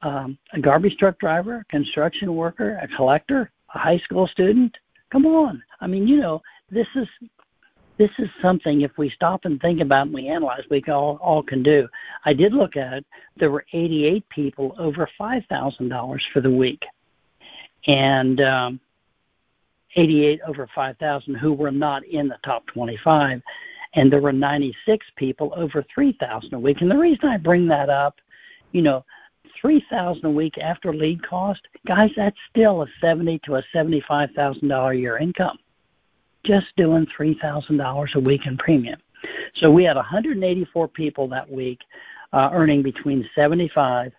Um, 0.03 0.37
a 0.53 0.59
garbage 0.59 0.95
truck 0.97 1.19
driver, 1.19 1.57
a 1.57 1.65
construction 1.65 2.33
worker, 2.35 2.79
a 2.81 2.87
collector, 2.95 3.51
a 3.75 3.79
high 3.79 3.99
school 4.05 4.27
student, 4.27 4.73
Come 5.11 5.25
on. 5.25 5.63
I 5.81 5.87
mean, 5.87 6.07
you 6.07 6.17
know, 6.17 6.41
this 6.69 6.87
is 6.95 7.07
this 7.97 8.11
is 8.19 8.29
something 8.41 8.81
if 8.81 8.91
we 8.97 9.09
stop 9.09 9.45
and 9.45 9.59
think 9.59 9.81
about 9.81 10.05
and 10.05 10.13
we 10.13 10.27
analyze, 10.27 10.63
we 10.69 10.83
all 10.83 11.17
all 11.21 11.41
can 11.43 11.63
do. 11.63 11.87
I 12.25 12.33
did 12.33 12.53
look 12.53 12.77
at 12.77 12.93
it. 12.93 13.05
There 13.37 13.49
were 13.49 13.65
88 13.73 14.27
people 14.29 14.75
over 14.77 15.09
five 15.17 15.43
thousand 15.49 15.89
dollars 15.89 16.25
for 16.31 16.41
the 16.41 16.51
week, 16.51 16.85
and 17.87 18.39
um, 18.41 18.79
88 19.97 20.41
over 20.47 20.69
5,000 20.73 21.35
who 21.35 21.53
were 21.53 21.71
not 21.71 22.05
in 22.05 22.27
the 22.27 22.37
top 22.43 22.65
25, 22.67 23.41
and 23.95 24.11
there 24.11 24.21
were 24.21 24.31
96 24.31 25.05
people 25.15 25.53
over 25.55 25.83
3,000 25.93 26.53
a 26.53 26.59
week. 26.59 26.81
And 26.81 26.91
the 26.91 26.97
reason 26.97 27.27
I 27.27 27.37
bring 27.37 27.67
that 27.67 27.89
up, 27.89 28.15
you 28.71 28.81
know, 28.81 29.03
three 29.59 29.83
thousand 29.89 30.25
a 30.25 30.29
week 30.29 30.57
after 30.57 30.93
lead 30.93 31.23
cost, 31.23 31.61
guys, 31.85 32.11
that's 32.15 32.37
still 32.49 32.83
a 32.83 32.87
seventy 33.01 33.39
to 33.39 33.55
a 33.55 33.63
seventy-five 33.73 34.31
thousand 34.31 34.67
dollar 34.67 34.93
year 34.93 35.17
income. 35.17 35.57
Just 36.43 36.67
doing 36.75 37.07
three 37.15 37.37
thousand 37.41 37.77
dollars 37.77 38.11
a 38.15 38.19
week 38.19 38.45
in 38.45 38.57
premium. 38.57 38.99
So 39.55 39.71
we 39.71 39.83
had 39.83 39.95
184 39.95 40.87
people 40.89 41.27
that 41.29 41.49
week 41.49 41.79
uh, 42.33 42.49
earning 42.53 42.81
between 42.81 43.27
seventy-five 43.35 44.13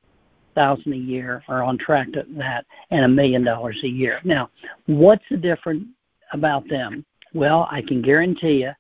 thousand 0.55 0.93
a 0.93 0.97
year 0.97 1.43
are 1.49 1.63
on 1.63 1.79
track 1.79 2.11
to 2.13 2.27
that 2.31 2.67
and 2.91 3.05
a 3.05 3.09
million 3.09 3.45
dollars 3.45 3.79
a 3.85 3.89
year. 3.89 4.21
Now, 4.25 4.51
what's 4.87 5.25
the 5.31 5.37
difference 5.37 5.85
about 6.33 6.69
them? 6.69 7.05
Well, 7.33 7.69
I 7.71 7.83
can 7.83 8.03
guarantee 8.03 8.63
you 8.63 8.73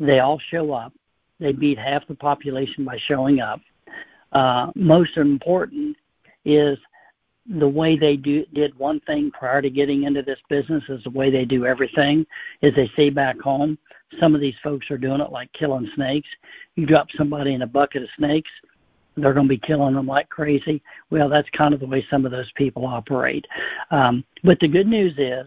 they 0.00 0.20
all 0.20 0.38
show 0.50 0.72
up. 0.72 0.92
They 1.38 1.52
beat 1.52 1.78
half 1.78 2.06
the 2.06 2.14
population 2.14 2.84
by 2.84 2.98
showing 3.06 3.40
up. 3.40 3.60
Uh, 4.32 4.70
most 4.74 5.16
important 5.16 5.96
is 6.46 6.78
the 7.48 7.68
way 7.68 7.96
they 7.96 8.16
do 8.16 8.44
did 8.54 8.76
one 8.78 9.00
thing 9.00 9.30
prior 9.30 9.60
to 9.60 9.70
getting 9.70 10.04
into 10.04 10.22
this 10.22 10.38
business 10.48 10.82
is 10.88 11.02
the 11.04 11.10
way 11.10 11.30
they 11.30 11.44
do 11.44 11.66
everything 11.66 12.26
is 12.62 12.74
they 12.74 12.88
stay 12.94 13.10
back 13.10 13.38
home. 13.38 13.78
Some 14.18 14.34
of 14.34 14.40
these 14.40 14.54
folks 14.62 14.90
are 14.90 14.98
doing 14.98 15.20
it 15.20 15.30
like 15.30 15.52
killing 15.52 15.90
snakes. 15.94 16.28
You 16.76 16.86
drop 16.86 17.08
somebody 17.16 17.54
in 17.54 17.62
a 17.62 17.66
bucket 17.66 18.02
of 18.02 18.08
snakes 18.16 18.50
they're 19.16 19.32
going 19.32 19.46
to 19.46 19.54
be 19.54 19.58
killing 19.58 19.94
them 19.94 20.06
like 20.06 20.28
crazy. 20.28 20.82
Well 21.10 21.28
that's 21.28 21.48
kind 21.50 21.72
of 21.74 21.80
the 21.80 21.86
way 21.86 22.06
some 22.10 22.24
of 22.24 22.32
those 22.32 22.50
people 22.52 22.86
operate. 22.86 23.46
Um, 23.90 24.24
but 24.44 24.60
the 24.60 24.68
good 24.68 24.86
news 24.86 25.14
is 25.18 25.46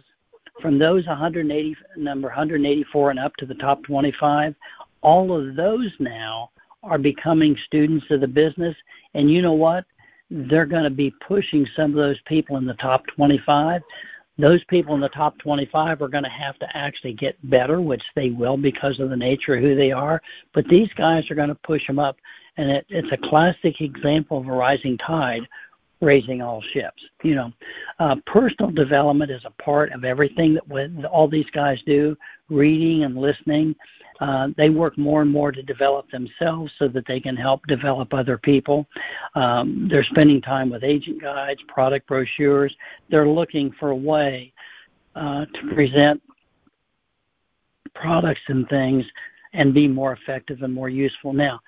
from 0.61 0.77
those 0.77 1.05
180 1.05 1.75
number 1.95 2.27
184 2.27 3.11
and 3.11 3.19
up 3.19 3.35
to 3.37 3.45
the 3.45 3.55
top 3.55 3.83
25 3.83 4.55
all 5.01 5.37
of 5.37 5.55
those 5.55 5.91
now 5.99 6.49
are 6.83 6.97
becoming 6.97 7.55
students 7.65 8.05
of 8.09 8.21
the 8.21 8.27
business. 8.27 8.75
And 9.13 9.31
you 9.31 9.41
know 9.41 9.53
what 9.53 9.85
they're 10.29 10.65
going 10.65 10.83
to 10.83 10.89
be 10.89 11.13
pushing 11.27 11.67
some 11.75 11.91
of 11.91 11.97
those 11.97 12.19
people 12.25 12.57
in 12.57 12.65
the 12.65 12.75
top 12.75 13.05
25. 13.07 13.81
Those 14.37 14.63
people 14.65 14.95
in 14.95 15.01
the 15.01 15.09
top 15.09 15.37
25 15.39 16.01
are 16.01 16.07
going 16.07 16.23
to 16.23 16.29
have 16.29 16.57
to 16.59 16.77
actually 16.77 17.13
get 17.13 17.37
better, 17.49 17.81
which 17.81 18.03
they 18.15 18.29
will 18.29 18.55
because 18.55 18.99
of 18.99 19.09
the 19.09 19.17
nature 19.17 19.55
of 19.55 19.61
who 19.61 19.75
they 19.75 19.91
are. 19.91 20.21
But 20.53 20.67
these 20.67 20.89
guys 20.95 21.29
are 21.29 21.35
going 21.35 21.49
to 21.49 21.55
push 21.55 21.85
them 21.87 21.99
up. 21.99 22.17
And 22.57 22.69
it, 22.69 22.85
it's 22.89 23.11
a 23.11 23.29
classic 23.29 23.81
example 23.81 24.39
of 24.39 24.47
a 24.47 24.51
rising 24.51 24.97
tide 24.97 25.47
raising 26.01 26.41
all 26.41 26.61
ships. 26.73 27.01
You 27.23 27.35
know, 27.35 27.51
uh, 27.99 28.15
personal 28.25 28.71
development 28.71 29.31
is 29.31 29.41
a 29.45 29.61
part 29.61 29.91
of 29.91 30.05
everything 30.05 30.53
that 30.53 31.05
all 31.11 31.27
these 31.27 31.49
guys 31.51 31.79
do, 31.85 32.15
reading 32.49 33.03
and 33.03 33.17
listening 33.17 33.75
uh, 34.19 34.49
they 34.57 34.69
work 34.69 34.97
more 34.97 35.21
and 35.21 35.31
more 35.31 35.51
to 35.51 35.63
develop 35.63 36.09
themselves 36.11 36.71
so 36.77 36.87
that 36.89 37.05
they 37.07 37.19
can 37.19 37.37
help 37.37 37.65
develop 37.67 38.13
other 38.13 38.37
people. 38.37 38.85
Um, 39.35 39.87
they're 39.89 40.03
spending 40.03 40.41
time 40.41 40.69
with 40.69 40.83
agent 40.83 41.21
guides, 41.21 41.61
product 41.67 42.07
brochures. 42.07 42.75
They're 43.09 43.27
looking 43.27 43.71
for 43.79 43.89
a 43.89 43.95
way 43.95 44.53
uh, 45.15 45.45
to 45.45 45.73
present 45.73 46.21
products 47.95 48.41
and 48.47 48.67
things 48.69 49.05
and 49.53 49.73
be 49.73 49.87
more 49.87 50.13
effective 50.13 50.61
and 50.63 50.73
more 50.73 50.89
useful. 50.89 51.33
Now, 51.33 51.59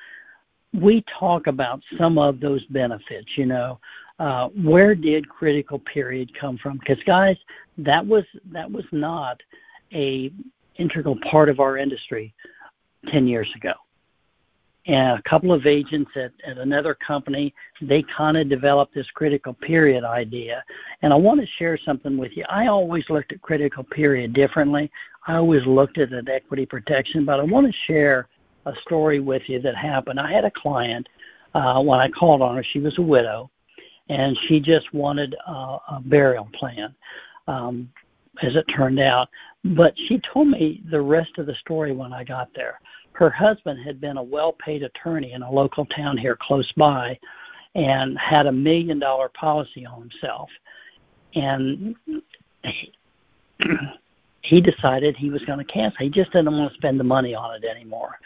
we 0.74 1.04
talk 1.20 1.48
about 1.48 1.82
some 1.98 2.18
of 2.18 2.40
those 2.40 2.64
benefits, 2.66 3.28
you 3.38 3.46
know. 3.46 3.80
Uh, 4.20 4.50
where 4.50 4.94
did 4.94 5.28
critical 5.28 5.80
period 5.80 6.32
come 6.40 6.58
from? 6.58 6.78
Because 6.78 7.02
guys, 7.06 7.36
that 7.80 8.06
was 8.06 8.24
that 8.52 8.72
was 8.72 8.86
not 8.92 9.42
a 9.94 10.32
integral 10.78 11.18
part 11.30 11.50
of 11.50 11.60
our 11.60 11.78
industry 11.78 12.34
10 13.12 13.28
years 13.28 13.50
ago. 13.56 13.74
And 14.88 15.20
a 15.20 15.30
couple 15.30 15.54
of 15.54 15.68
agents 15.68 16.10
at, 16.16 16.32
at 16.46 16.58
another 16.58 16.96
company, 16.96 17.54
they 17.82 18.04
kind 18.18 18.36
of 18.36 18.50
developed 18.50 18.96
this 18.96 19.06
critical 19.14 19.54
period 19.54 20.04
idea. 20.04 20.64
And 21.04 21.14
I 21.14 21.16
want 21.18 21.40
to 21.40 21.48
share 21.60 21.78
something 21.78 22.18
with 22.18 22.36
you. 22.36 22.46
I 22.50 22.68
always 22.68 23.04
looked 23.10 23.32
at 23.32 23.42
critical 23.42 23.84
period 23.84 24.34
differently. 24.34 24.90
I 25.28 25.36
always 25.36 25.64
looked 25.68 26.00
at 26.00 26.12
it 26.12 26.28
equity 26.28 26.66
protection, 26.66 27.26
but 27.26 27.40
I 27.40 27.44
want 27.44 27.68
to 27.68 27.74
share 27.86 28.28
a 28.66 28.74
story 28.82 29.20
with 29.20 29.44
you 29.48 29.60
that 29.62 29.76
happened. 29.76 30.20
I 30.20 30.32
had 30.32 30.46
a 30.46 30.52
client 30.52 31.08
uh, 31.54 31.80
when 31.82 32.00
I 32.00 32.10
called 32.10 32.42
on 32.42 32.56
her. 32.56 32.64
She 32.64 32.80
was 32.80 32.98
a 32.98 33.04
widow, 33.04 33.52
and 34.10 34.36
she 34.48 34.60
just 34.60 34.92
wanted 34.94 35.36
a, 35.46 35.52
a 35.52 36.02
burial 36.04 36.50
plan. 36.54 36.96
Um, 37.48 37.90
as 38.42 38.56
it 38.56 38.64
turned 38.64 39.00
out. 39.00 39.30
But 39.64 39.94
she 39.98 40.20
told 40.20 40.48
me 40.48 40.82
the 40.90 41.02
rest 41.02 41.38
of 41.38 41.46
the 41.46 41.56
story 41.56 41.92
when 41.92 42.14
I 42.14 42.24
got 42.24 42.54
there. 42.56 42.80
Her 43.14 43.30
husband 43.30 43.80
had 43.84 44.02
been 44.02 44.18
a 44.18 44.24
well 44.24 44.54
paid 44.54 44.84
attorney 44.84 45.34
in 45.34 45.44
a 45.44 45.52
local 45.52 45.86
town 45.86 46.18
here 46.18 46.36
close 46.40 46.72
by 46.72 47.20
and 47.76 48.18
had 48.18 48.48
a 48.48 48.52
million 48.52 49.00
dollar 49.00 49.30
policy 49.30 49.86
on 49.86 50.02
himself. 50.02 50.50
And 51.36 51.96
he, 52.64 52.94
he 54.42 54.62
decided 54.62 55.16
he 55.16 55.30
was 55.30 55.44
going 55.46 55.60
to 55.60 55.66
cancel. 55.66 56.04
He 56.04 56.10
just 56.10 56.32
didn't 56.32 56.52
want 56.52 56.72
to 56.72 56.78
spend 56.78 57.00
the 57.00 57.06
money 57.06 57.36
on 57.36 57.56
it 57.56 57.64
anymore. 57.64 58.20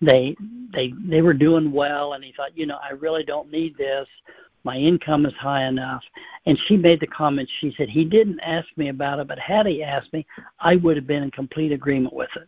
They 0.00 0.36
they 0.72 0.92
they 0.96 1.22
were 1.22 1.34
doing 1.34 1.72
well 1.72 2.14
and 2.14 2.24
he 2.24 2.32
thought, 2.32 2.56
you 2.56 2.66
know, 2.66 2.78
I 2.82 2.92
really 2.92 3.24
don't 3.24 3.50
need 3.50 3.76
this 3.76 4.06
my 4.68 4.76
income 4.76 5.24
is 5.24 5.32
high 5.40 5.64
enough. 5.64 6.02
And 6.44 6.58
she 6.66 6.76
made 6.76 7.00
the 7.00 7.06
comment, 7.06 7.48
she 7.58 7.74
said, 7.78 7.88
he 7.88 8.04
didn't 8.04 8.38
ask 8.40 8.68
me 8.76 8.90
about 8.90 9.18
it, 9.18 9.26
but 9.26 9.38
had 9.38 9.64
he 9.64 9.82
asked 9.82 10.12
me, 10.12 10.26
I 10.60 10.76
would 10.76 10.96
have 10.96 11.06
been 11.06 11.22
in 11.22 11.30
complete 11.30 11.72
agreement 11.72 12.12
with 12.12 12.28
it. 12.36 12.46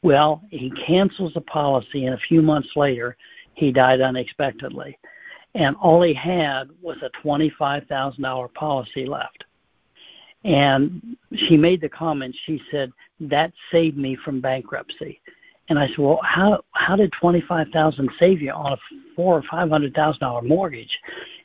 Well, 0.00 0.42
he 0.50 0.72
cancels 0.86 1.34
the 1.34 1.42
policy, 1.42 2.06
and 2.06 2.14
a 2.14 2.26
few 2.28 2.40
months 2.40 2.70
later, 2.76 3.18
he 3.52 3.72
died 3.72 4.00
unexpectedly. 4.00 4.98
And 5.54 5.76
all 5.76 6.00
he 6.00 6.14
had 6.14 6.70
was 6.80 6.96
a 7.02 7.10
$25,000 7.26 8.54
policy 8.54 9.04
left. 9.04 9.44
And 10.44 11.18
she 11.36 11.58
made 11.58 11.82
the 11.82 11.90
comment, 11.90 12.34
she 12.46 12.62
said, 12.70 12.90
that 13.20 13.52
saved 13.70 13.98
me 13.98 14.16
from 14.16 14.40
bankruptcy. 14.40 15.20
And 15.68 15.78
I 15.78 15.88
said, 15.88 15.98
well, 15.98 16.20
how 16.22 16.62
how 16.72 16.94
did 16.94 17.10
twenty 17.12 17.40
five 17.40 17.68
thousand 17.72 18.10
save 18.18 18.42
you 18.42 18.50
on 18.50 18.74
a 18.74 18.76
four 19.16 19.38
or 19.38 19.42
five 19.50 19.70
hundred 19.70 19.94
thousand 19.94 20.20
dollar 20.20 20.42
mortgage? 20.42 20.94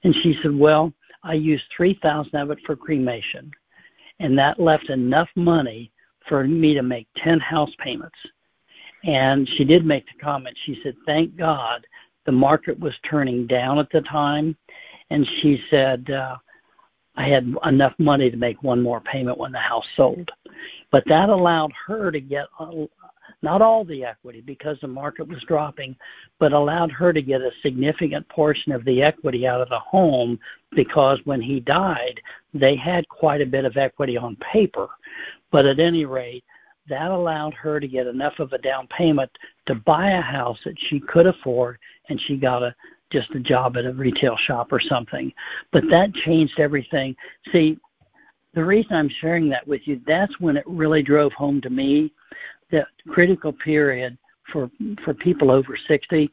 And 0.04 0.16
she 0.16 0.38
said, 0.42 0.56
well, 0.56 0.94
I 1.24 1.34
used 1.34 1.64
three 1.76 2.00
thousand 2.02 2.36
of 2.36 2.52
it 2.52 2.60
for 2.66 2.76
cremation, 2.76 3.52
and 4.20 4.38
that 4.38 4.60
left 4.60 4.90
enough 4.90 5.30
money 5.36 5.92
for 6.28 6.46
me 6.46 6.74
to 6.74 6.84
make 6.84 7.08
ten 7.18 7.40
house 7.40 7.72
payments. 7.80 8.18
And 9.04 9.48
she 9.50 9.64
did 9.64 9.86
make 9.86 10.06
the 10.06 10.24
comment. 10.24 10.58
She 10.66 10.80
said, 10.84 10.96
thank 11.06 11.36
God 11.36 11.86
the 12.26 12.32
market 12.32 12.80
was 12.80 12.94
turning 13.10 13.48
down 13.48 13.80
at 13.80 13.90
the 13.92 14.02
time, 14.02 14.56
and 15.10 15.28
she 15.38 15.64
said. 15.70 16.10
Uh, 16.10 16.38
I 17.16 17.28
had 17.28 17.54
enough 17.66 17.94
money 17.98 18.32
to 18.32 18.38
make 18.38 18.64
one 18.64 18.82
more 18.82 19.02
payment 19.02 19.38
when 19.38 19.52
the 19.52 19.60
house 19.60 19.84
sold. 19.98 20.32
But 20.90 21.04
that 21.08 21.28
allowed 21.28 21.74
her 21.86 22.12
to 22.12 22.22
get 22.22 22.46
not 23.42 23.62
all 23.62 23.86
the 23.86 24.04
equity 24.04 24.42
because 24.42 24.78
the 24.82 24.88
market 24.88 25.28
was 25.28 25.42
dropping, 25.48 25.96
but 26.40 26.52
allowed 26.52 26.92
her 26.92 27.14
to 27.14 27.22
get 27.22 27.42
a 27.42 27.52
significant 27.62 28.28
portion 28.30 28.72
of 28.72 28.84
the 28.86 29.02
equity 29.02 29.48
out 29.48 29.62
of 29.62 29.70
the 29.70 29.80
home 29.80 30.40
because 30.72 31.20
when 31.24 31.42
he 31.42 31.60
died, 31.60 32.20
they 32.54 32.76
had 32.76 33.08
quite 33.08 33.42
a 33.42 33.46
bit 33.46 33.66
of 33.66 33.78
equity 33.78 34.18
on 34.18 34.36
paper. 34.38 34.88
But 35.52 35.66
at 35.66 35.80
any 35.80 36.06
rate, 36.06 36.44
that 36.90 37.12
allowed 37.12 37.54
her 37.54 37.80
to 37.80 37.88
get 37.88 38.08
enough 38.08 38.40
of 38.40 38.52
a 38.52 38.58
down 38.58 38.88
payment 38.88 39.32
to 39.68 39.76
buy 39.76 40.12
a 40.12 40.22
house 40.22 40.58
that 40.66 40.76
she 40.90 41.00
could 41.00 41.28
afford 41.28 41.78
and 42.10 42.20
she 42.22 42.36
got 42.36 42.64
a 42.64 42.76
just 43.12 43.34
a 43.34 43.40
job 43.40 43.76
at 43.76 43.86
a 43.86 43.94
retail 43.94 44.38
shop 44.38 44.72
or 44.72 44.80
something. 44.80 45.34
But 45.72 45.84
that 45.90 46.14
changed 46.14 46.60
everything. 46.60 47.16
See, 47.52 47.80
the 48.54 48.64
reason 48.64 48.94
I'm 48.94 49.10
sharing 49.10 49.50
that 49.50 49.68
with 49.68 49.88
you, 49.88 50.02
that's 50.06 50.40
when 50.40 50.58
it 50.58 50.64
really 50.68 51.02
drove 51.02 51.34
home 51.34 51.62
to 51.62 51.70
me 51.70 52.12
that 52.72 52.88
critical 53.08 53.54
period 53.54 54.18
for 54.52 54.70
for 55.04 55.14
people 55.14 55.52
over 55.52 55.78
60 55.88 56.32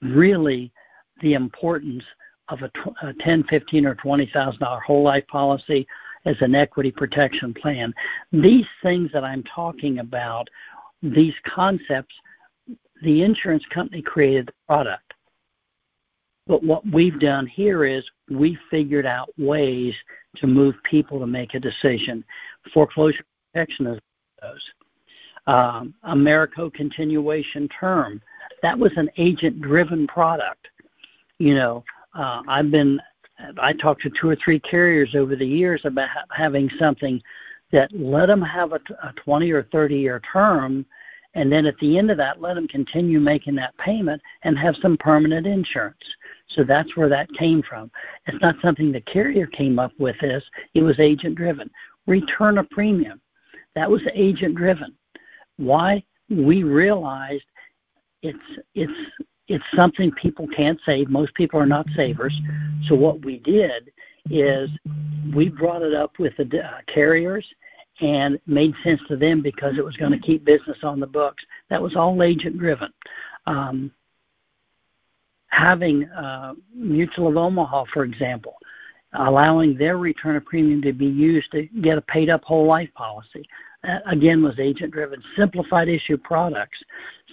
really 0.00 0.72
the 1.20 1.34
importance 1.34 2.02
of 2.48 2.60
a, 2.62 2.70
a 3.06 3.12
10 3.20 3.44
15 3.44 3.86
or 3.86 3.94
20 3.94 4.30
thousand 4.32 4.60
dollar 4.60 4.80
whole 4.80 5.02
life 5.02 5.26
policy 5.28 5.86
as 6.24 6.36
an 6.40 6.54
equity 6.54 6.92
protection 6.92 7.52
plan. 7.52 7.92
These 8.32 8.66
things 8.82 9.10
that 9.12 9.24
i'm 9.24 9.44
talking 9.44 9.98
about 9.98 10.48
these 11.02 11.34
concepts 11.46 12.14
the 13.02 13.22
insurance 13.22 13.64
company 13.74 14.00
created 14.00 14.46
the 14.46 14.52
product. 14.66 15.12
But 16.46 16.62
what 16.62 16.86
we've 16.86 17.18
done 17.18 17.46
here 17.46 17.84
is 17.84 18.04
we 18.30 18.58
figured 18.70 19.06
out 19.06 19.28
ways 19.38 19.94
to 20.36 20.46
move 20.46 20.74
people 20.88 21.18
to 21.20 21.26
make 21.26 21.54
a 21.54 21.60
decision. 21.60 22.24
Foreclosure 22.72 23.24
protection 23.52 23.86
is 23.88 23.98
those 24.40 24.62
um, 25.46 25.94
Americo 26.04 26.70
continuation 26.70 27.68
term. 27.68 28.20
That 28.62 28.78
was 28.78 28.92
an 28.96 29.10
agent 29.16 29.60
driven 29.60 30.06
product. 30.06 30.68
You 31.38 31.54
know, 31.54 31.84
uh, 32.14 32.42
I've 32.46 32.70
been, 32.70 33.00
I 33.58 33.72
talked 33.72 34.02
to 34.02 34.10
two 34.20 34.28
or 34.28 34.36
three 34.36 34.60
carriers 34.60 35.14
over 35.16 35.34
the 35.34 35.46
years 35.46 35.80
about 35.84 36.08
ha- 36.08 36.24
having 36.30 36.70
something 36.78 37.20
that 37.72 37.90
let 37.92 38.26
them 38.26 38.42
have 38.42 38.72
a, 38.72 38.78
t- 38.78 38.94
a 39.02 39.12
20 39.24 39.50
or 39.50 39.64
30 39.72 39.96
year 39.96 40.20
term. 40.32 40.86
And 41.34 41.50
then 41.50 41.66
at 41.66 41.74
the 41.80 41.98
end 41.98 42.10
of 42.10 42.18
that, 42.18 42.40
let 42.40 42.54
them 42.54 42.68
continue 42.68 43.18
making 43.18 43.54
that 43.56 43.76
payment 43.78 44.20
and 44.42 44.58
have 44.58 44.76
some 44.82 44.96
permanent 44.98 45.46
insurance. 45.46 45.96
So 46.54 46.62
that's 46.62 46.94
where 46.96 47.08
that 47.08 47.28
came 47.38 47.62
from. 47.62 47.90
It's 48.26 48.40
not 48.42 48.56
something 48.62 48.92
the 48.92 49.00
carrier 49.00 49.46
came 49.46 49.78
up 49.78 49.92
with 49.98 50.16
this. 50.20 50.44
It 50.74 50.82
was 50.82 51.00
agent 51.00 51.34
driven. 51.34 51.70
Return 52.06 52.58
a 52.58 52.64
premium. 52.64 53.20
That 53.74 53.90
was 53.90 54.02
agent 54.14 54.54
driven 54.54 54.94
why 55.64 56.02
we 56.28 56.62
realized 56.62 57.44
it's 58.22 58.38
it's 58.74 58.92
it's 59.48 59.64
something 59.76 60.10
people 60.12 60.46
can't 60.48 60.80
save. 60.86 61.08
Most 61.08 61.34
people 61.34 61.60
are 61.60 61.66
not 61.66 61.86
savers. 61.96 62.34
So 62.88 62.94
what 62.94 63.24
we 63.24 63.38
did 63.38 63.92
is 64.30 64.70
we 65.34 65.48
brought 65.48 65.82
it 65.82 65.94
up 65.94 66.18
with 66.18 66.36
the 66.36 66.60
uh, 66.64 66.80
carriers 66.92 67.44
and 68.00 68.38
made 68.46 68.74
sense 68.82 69.00
to 69.08 69.16
them 69.16 69.42
because 69.42 69.74
it 69.76 69.84
was 69.84 69.96
going 69.96 70.12
to 70.12 70.18
keep 70.18 70.44
business 70.44 70.78
on 70.82 71.00
the 71.00 71.06
books. 71.06 71.42
That 71.70 71.82
was 71.82 71.96
all 71.96 72.22
agent 72.22 72.58
driven. 72.58 72.92
Um, 73.46 73.92
having 75.48 76.08
uh, 76.08 76.54
Mutual 76.74 77.28
of 77.28 77.36
Omaha, 77.36 77.84
for 77.92 78.04
example, 78.04 78.56
allowing 79.12 79.76
their 79.76 79.98
return 79.98 80.36
of 80.36 80.44
premium 80.44 80.80
to 80.82 80.92
be 80.92 81.06
used 81.06 81.50
to 81.52 81.64
get 81.82 81.98
a 81.98 82.02
paid 82.02 82.30
up 82.30 82.42
whole 82.44 82.66
life 82.66 82.88
policy. 82.94 83.46
Again 84.06 84.42
was 84.42 84.58
agent 84.58 84.92
driven. 84.92 85.22
Simplified 85.36 85.88
issue 85.88 86.16
products. 86.16 86.78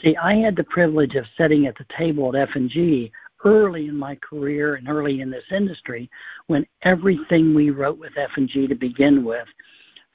See, 0.01 0.15
I 0.17 0.35
had 0.35 0.55
the 0.55 0.63
privilege 0.63 1.15
of 1.15 1.25
sitting 1.37 1.67
at 1.67 1.77
the 1.77 1.85
table 1.97 2.35
at 2.35 2.49
F&G 2.49 3.11
early 3.45 3.87
in 3.87 3.95
my 3.95 4.15
career 4.15 4.75
and 4.75 4.89
early 4.89 5.21
in 5.21 5.29
this 5.29 5.43
industry 5.51 6.09
when 6.47 6.65
everything 6.83 7.53
we 7.53 7.69
wrote 7.69 7.97
with 7.97 8.17
F&G 8.17 8.67
to 8.67 8.75
begin 8.75 9.23
with, 9.23 9.47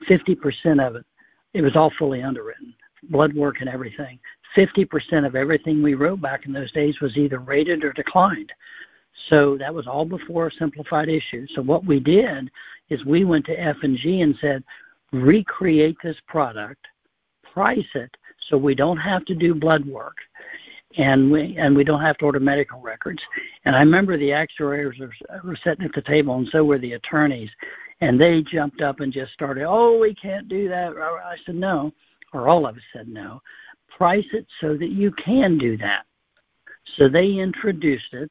50% 0.08 0.86
of 0.86 0.96
it, 0.96 1.06
it 1.54 1.62
was 1.62 1.76
all 1.76 1.92
fully 1.98 2.22
underwritten, 2.22 2.74
blood 3.10 3.34
work 3.34 3.56
and 3.60 3.68
everything. 3.68 4.18
50% 4.56 5.26
of 5.26 5.36
everything 5.36 5.82
we 5.82 5.94
wrote 5.94 6.20
back 6.20 6.46
in 6.46 6.52
those 6.52 6.70
days 6.72 7.00
was 7.00 7.16
either 7.16 7.38
rated 7.38 7.84
or 7.84 7.92
declined. 7.92 8.52
So 9.30 9.56
that 9.58 9.74
was 9.74 9.86
all 9.86 10.04
before 10.04 10.50
simplified 10.58 11.08
issue. 11.08 11.46
So 11.54 11.62
what 11.62 11.84
we 11.84 12.00
did 12.00 12.50
is 12.90 13.04
we 13.04 13.24
went 13.24 13.46
to 13.46 13.58
F&G 13.58 14.20
and 14.20 14.34
said, 14.40 14.62
recreate 15.14 15.96
this 16.02 16.16
product, 16.26 16.84
price 17.52 17.86
it 17.94 18.10
so 18.48 18.58
we 18.58 18.74
don't 18.74 18.96
have 18.96 19.24
to 19.26 19.34
do 19.34 19.54
blood 19.54 19.84
work 19.86 20.16
and 20.96 21.30
we 21.30 21.56
and 21.58 21.76
we 21.76 21.84
don't 21.84 22.00
have 22.00 22.16
to 22.18 22.24
order 22.24 22.40
medical 22.40 22.80
records. 22.80 23.22
And 23.64 23.74
I 23.74 23.80
remember 23.80 24.16
the 24.16 24.32
actuaries 24.32 24.98
were, 24.98 25.12
were 25.44 25.58
sitting 25.64 25.84
at 25.84 25.92
the 25.92 26.02
table, 26.02 26.36
and 26.36 26.48
so 26.48 26.64
were 26.64 26.78
the 26.78 26.92
attorneys, 26.92 27.50
and 28.00 28.20
they 28.20 28.42
jumped 28.42 28.80
up 28.80 29.00
and 29.00 29.12
just 29.12 29.32
started, 29.32 29.64
"Oh, 29.64 29.98
we 29.98 30.14
can't 30.14 30.48
do 30.48 30.68
that." 30.68 30.96
I 30.96 31.36
said, 31.44 31.56
"No," 31.56 31.92
or 32.32 32.48
all 32.48 32.66
of 32.66 32.76
us 32.76 32.82
said, 32.92 33.08
"No." 33.08 33.42
Price 33.96 34.26
it 34.32 34.46
so 34.60 34.76
that 34.76 34.90
you 34.90 35.12
can 35.12 35.58
do 35.58 35.76
that. 35.78 36.04
So 36.96 37.08
they 37.08 37.26
introduced 37.26 38.12
it 38.12 38.30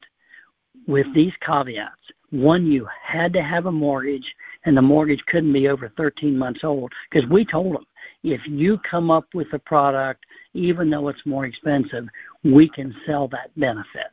with 0.86 1.06
these 1.14 1.32
caveats. 1.40 2.00
One, 2.30 2.66
you 2.66 2.86
had 3.02 3.32
to 3.34 3.42
have 3.42 3.66
a 3.66 3.72
mortgage, 3.72 4.26
and 4.64 4.76
the 4.76 4.82
mortgage 4.82 5.24
couldn't 5.26 5.52
be 5.52 5.68
over 5.68 5.92
13 5.96 6.36
months 6.36 6.60
old 6.64 6.92
because 7.10 7.28
we 7.28 7.44
told 7.44 7.74
them 7.74 7.86
if 8.22 8.40
you 8.46 8.78
come 8.90 9.10
up 9.10 9.26
with 9.34 9.52
a 9.52 9.58
product, 9.58 10.24
even 10.54 10.88
though 10.88 11.08
it's 11.08 11.26
more 11.26 11.44
expensive, 11.44 12.06
we 12.42 12.68
can 12.68 12.94
sell 13.06 13.28
that 13.28 13.50
benefit. 13.58 14.06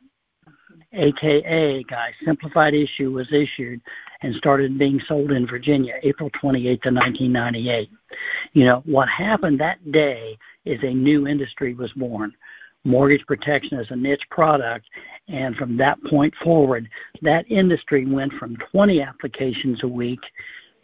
AKA, 0.92 1.82
guys, 1.84 2.12
simplified 2.24 2.74
issue 2.74 3.10
was 3.10 3.32
issued 3.32 3.80
and 4.20 4.34
started 4.36 4.78
being 4.78 5.00
sold 5.08 5.32
in 5.32 5.46
Virginia 5.46 5.94
April 6.02 6.30
28 6.38 6.82
to 6.82 6.90
1998. 6.90 7.90
You 8.52 8.64
know, 8.66 8.82
what 8.84 9.08
happened 9.08 9.58
that 9.60 9.90
day 9.90 10.36
is 10.66 10.78
a 10.82 10.92
new 10.92 11.26
industry 11.26 11.72
was 11.72 11.90
born 11.92 12.34
mortgage 12.84 13.24
protection 13.26 13.78
as 13.78 13.90
a 13.90 13.96
niche 13.96 14.28
product. 14.30 14.86
And 15.28 15.56
from 15.56 15.76
that 15.78 16.02
point 16.04 16.34
forward, 16.42 16.88
that 17.22 17.50
industry 17.50 18.06
went 18.06 18.32
from 18.34 18.56
20 18.56 19.00
applications 19.00 19.82
a 19.82 19.88
week 19.88 20.20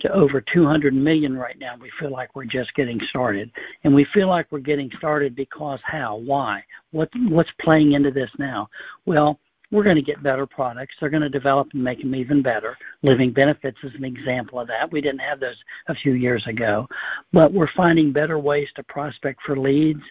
to 0.00 0.12
over 0.12 0.40
200 0.40 0.94
million 0.94 1.36
right 1.36 1.58
now. 1.58 1.74
We 1.80 1.90
feel 1.98 2.10
like 2.10 2.34
we're 2.34 2.44
just 2.44 2.74
getting 2.74 3.00
started. 3.08 3.50
And 3.84 3.94
we 3.94 4.06
feel 4.14 4.28
like 4.28 4.46
we're 4.50 4.60
getting 4.60 4.90
started 4.96 5.34
because 5.34 5.80
how? 5.82 6.16
Why? 6.16 6.62
What, 6.92 7.10
what's 7.28 7.50
playing 7.60 7.92
into 7.92 8.12
this 8.12 8.30
now? 8.38 8.68
Well, 9.06 9.40
we're 9.70 9.82
going 9.82 9.96
to 9.96 10.02
get 10.02 10.22
better 10.22 10.46
products. 10.46 10.94
They're 10.98 11.10
going 11.10 11.22
to 11.22 11.28
develop 11.28 11.68
and 11.74 11.84
make 11.84 12.00
them 12.00 12.14
even 12.14 12.42
better. 12.42 12.76
Living 13.02 13.32
benefits 13.32 13.76
is 13.82 13.92
an 13.94 14.04
example 14.04 14.58
of 14.58 14.68
that. 14.68 14.90
We 14.90 15.00
didn't 15.00 15.20
have 15.20 15.40
those 15.40 15.56
a 15.88 15.94
few 15.94 16.12
years 16.12 16.46
ago, 16.46 16.88
but 17.32 17.52
we're 17.52 17.70
finding 17.76 18.12
better 18.12 18.38
ways 18.38 18.68
to 18.76 18.82
prospect 18.82 19.40
for 19.44 19.58
leads. 19.58 20.02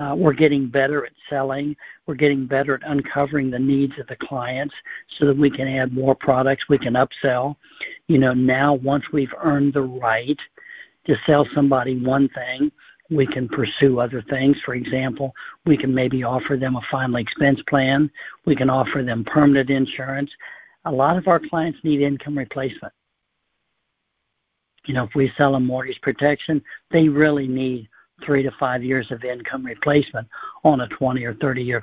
Uh, 0.00 0.14
we're 0.16 0.32
getting 0.32 0.66
better 0.66 1.06
at 1.06 1.12
selling. 1.30 1.76
We're 2.06 2.16
getting 2.16 2.46
better 2.46 2.74
at 2.74 2.90
uncovering 2.90 3.50
the 3.50 3.58
needs 3.58 3.98
of 4.00 4.08
the 4.08 4.16
clients 4.16 4.74
so 5.18 5.26
that 5.26 5.36
we 5.36 5.50
can 5.50 5.68
add 5.68 5.92
more 5.92 6.16
products. 6.16 6.68
We 6.68 6.78
can 6.78 6.94
upsell. 6.94 7.56
You 8.08 8.18
know, 8.18 8.34
now 8.34 8.74
once 8.74 9.04
we've 9.12 9.34
earned 9.42 9.74
the 9.74 9.82
right 9.82 10.38
to 11.06 11.16
sell 11.26 11.46
somebody 11.54 11.98
one 11.98 12.28
thing, 12.30 12.72
we 13.14 13.26
can 13.26 13.48
pursue 13.48 14.00
other 14.00 14.22
things. 14.22 14.56
For 14.64 14.74
example, 14.74 15.34
we 15.64 15.76
can 15.76 15.94
maybe 15.94 16.24
offer 16.24 16.56
them 16.56 16.76
a 16.76 16.80
final 16.90 17.16
expense 17.16 17.60
plan. 17.68 18.10
We 18.44 18.56
can 18.56 18.70
offer 18.70 19.02
them 19.02 19.24
permanent 19.24 19.70
insurance. 19.70 20.30
A 20.84 20.92
lot 20.92 21.16
of 21.16 21.28
our 21.28 21.40
clients 21.40 21.78
need 21.82 22.00
income 22.00 22.36
replacement. 22.36 22.92
You 24.86 24.94
know, 24.94 25.04
if 25.04 25.14
we 25.14 25.32
sell 25.38 25.52
them 25.52 25.64
mortgage 25.64 26.00
protection, 26.02 26.62
they 26.90 27.08
really 27.08 27.46
need 27.46 27.88
three 28.24 28.42
to 28.42 28.50
five 28.58 28.82
years 28.82 29.10
of 29.10 29.24
income 29.24 29.64
replacement 29.64 30.28
on 30.62 30.82
a 30.82 30.88
20 30.88 31.24
or 31.24 31.34
30 31.34 31.62
year 31.62 31.82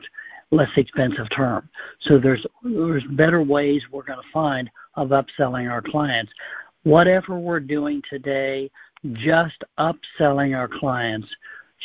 less 0.51 0.69
expensive 0.75 1.29
term. 1.29 1.69
So 2.01 2.19
there's 2.19 2.45
there's 2.63 3.05
better 3.11 3.41
ways 3.41 3.81
we're 3.91 4.03
going 4.03 4.21
to 4.21 4.31
find 4.33 4.69
of 4.95 5.09
upselling 5.09 5.71
our 5.71 5.81
clients. 5.81 6.31
Whatever 6.83 7.39
we're 7.39 7.59
doing 7.59 8.01
today, 8.09 8.69
just 9.13 9.63
upselling 9.79 10.55
our 10.55 10.67
clients 10.67 11.27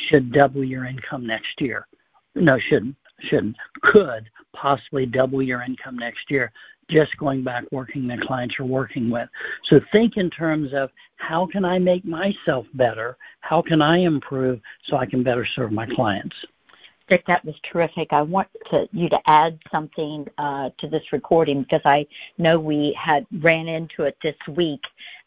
should 0.09 0.33
double 0.33 0.62
your 0.62 0.85
income 0.85 1.26
next 1.26 1.61
year. 1.61 1.87
No, 2.35 2.59
shouldn't. 2.59 2.96
Shouldn't. 3.20 3.57
Could 3.83 4.29
possibly 4.52 5.07
double 5.07 5.42
your 5.42 5.62
income 5.62 5.96
next 5.96 6.31
year 6.31 6.52
just 6.88 7.16
going 7.16 7.42
back 7.42 7.64
working 7.72 8.07
the 8.07 8.16
clients 8.16 8.57
you're 8.59 8.68
working 8.68 9.11
with. 9.11 9.29
So 9.64 9.81
think 9.90 10.16
in 10.16 10.31
terms 10.31 10.72
of 10.72 10.90
how 11.16 11.46
can 11.46 11.64
I 11.64 11.79
make 11.79 12.05
myself 12.05 12.66
better? 12.74 13.16
How 13.40 13.61
can 13.62 13.83
I 13.83 13.98
improve 13.98 14.61
so 14.85 14.96
I 14.96 15.07
can 15.07 15.22
better 15.22 15.44
serve 15.44 15.72
my 15.72 15.87
clients? 15.87 16.37
Dick, 17.09 17.24
that 17.26 17.44
was 17.44 17.55
terrific. 17.70 18.12
I 18.12 18.22
want 18.22 18.48
to, 18.70 18.88
you 18.92 19.09
to 19.09 19.18
add 19.26 19.59
something 19.70 20.26
uh, 20.38 20.70
to 20.79 20.88
this 20.88 21.12
recording 21.12 21.62
because 21.62 21.83
I 21.85 22.07
know 22.37 22.59
we 22.59 22.96
had 23.00 23.26
ran 23.40 23.68
into 23.68 24.02
it 24.02 24.16
this 24.22 24.37
week 24.48 24.83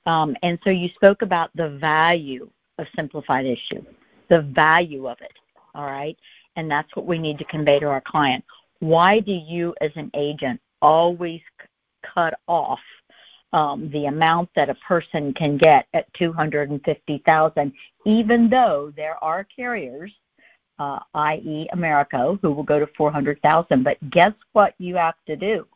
um, 0.10 0.36
and 0.42 0.58
so 0.64 0.72
you 0.72 0.90
spoke 0.96 1.22
about 1.22 1.52
the 1.54 1.70
value 1.70 2.50
of 2.80 2.88
simplified 2.96 3.46
issue, 3.46 3.86
the 4.28 4.42
value 4.42 5.08
of 5.08 5.18
it, 5.22 5.34
all 5.76 5.86
right? 5.86 6.18
And 6.56 6.70
that's 6.70 6.94
what 6.96 7.06
we 7.06 7.20
need 7.20 7.38
to 7.38 7.44
convey 7.46 7.78
to 7.80 7.86
our 7.86 8.02
client. 8.02 8.44
Why 8.80 9.20
do 9.20 9.32
you, 9.32 9.76
as 9.82 9.92
an 9.96 10.10
agent, 10.16 10.60
always 10.82 11.42
c- 11.62 11.68
cut 12.12 12.40
off 12.48 12.80
um, 13.54 13.92
the 13.94 14.06
amount 14.06 14.50
that 14.56 14.68
a 14.68 14.74
person 14.76 15.32
can 15.32 15.58
get 15.58 15.86
at 15.94 16.12
250,000, 16.16 17.72
even 18.08 18.50
though 18.50 18.92
there 18.96 19.24
are 19.24 19.44
carriers, 19.56 20.12
uh, 20.80 21.00
i.e., 21.14 21.68
Americo, 21.72 22.40
who 22.42 22.52
will 22.52 22.64
go 22.64 22.80
to 22.80 22.88
400,000. 22.98 23.84
But 23.84 23.98
guess 24.10 24.34
what 24.54 24.74
you 24.80 24.96
have 24.96 25.16
to 25.28 25.36
do? 25.36 25.68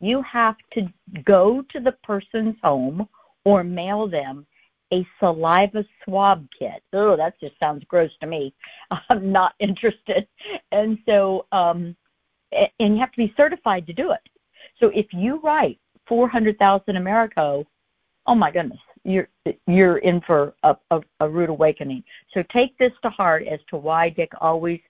You 0.00 0.20
have 0.20 0.56
to 0.74 0.86
go 1.24 1.64
to 1.72 1.80
the 1.80 1.92
person's 2.02 2.56
home 2.62 3.08
or 3.48 3.64
mail 3.64 4.06
them 4.06 4.46
a 4.92 5.06
saliva 5.18 5.84
swab 6.04 6.46
kit. 6.58 6.82
Oh, 6.92 7.16
that 7.16 7.38
just 7.40 7.58
sounds 7.58 7.84
gross 7.88 8.10
to 8.20 8.26
me. 8.26 8.54
I'm 9.08 9.32
not 9.32 9.54
interested. 9.58 10.26
And 10.72 10.98
so, 11.06 11.46
um, 11.52 11.96
and 12.52 12.94
you 12.94 12.98
have 12.98 13.12
to 13.12 13.18
be 13.18 13.32
certified 13.36 13.86
to 13.86 13.92
do 13.92 14.12
it. 14.12 14.20
So 14.80 14.90
if 14.94 15.06
you 15.12 15.40
write 15.42 15.78
400,000 16.06 16.96
Americo, 16.96 17.66
oh 18.26 18.34
my 18.34 18.50
goodness, 18.50 18.78
you're 19.04 19.28
you're 19.66 19.98
in 19.98 20.20
for 20.22 20.54
a, 20.62 20.76
a, 20.90 21.00
a 21.20 21.28
rude 21.28 21.50
awakening. 21.50 22.02
So 22.34 22.42
take 22.52 22.76
this 22.78 22.92
to 23.02 23.10
heart 23.10 23.46
as 23.46 23.60
to 23.70 23.76
why 23.76 24.10
Dick 24.10 24.30
always 24.40 24.80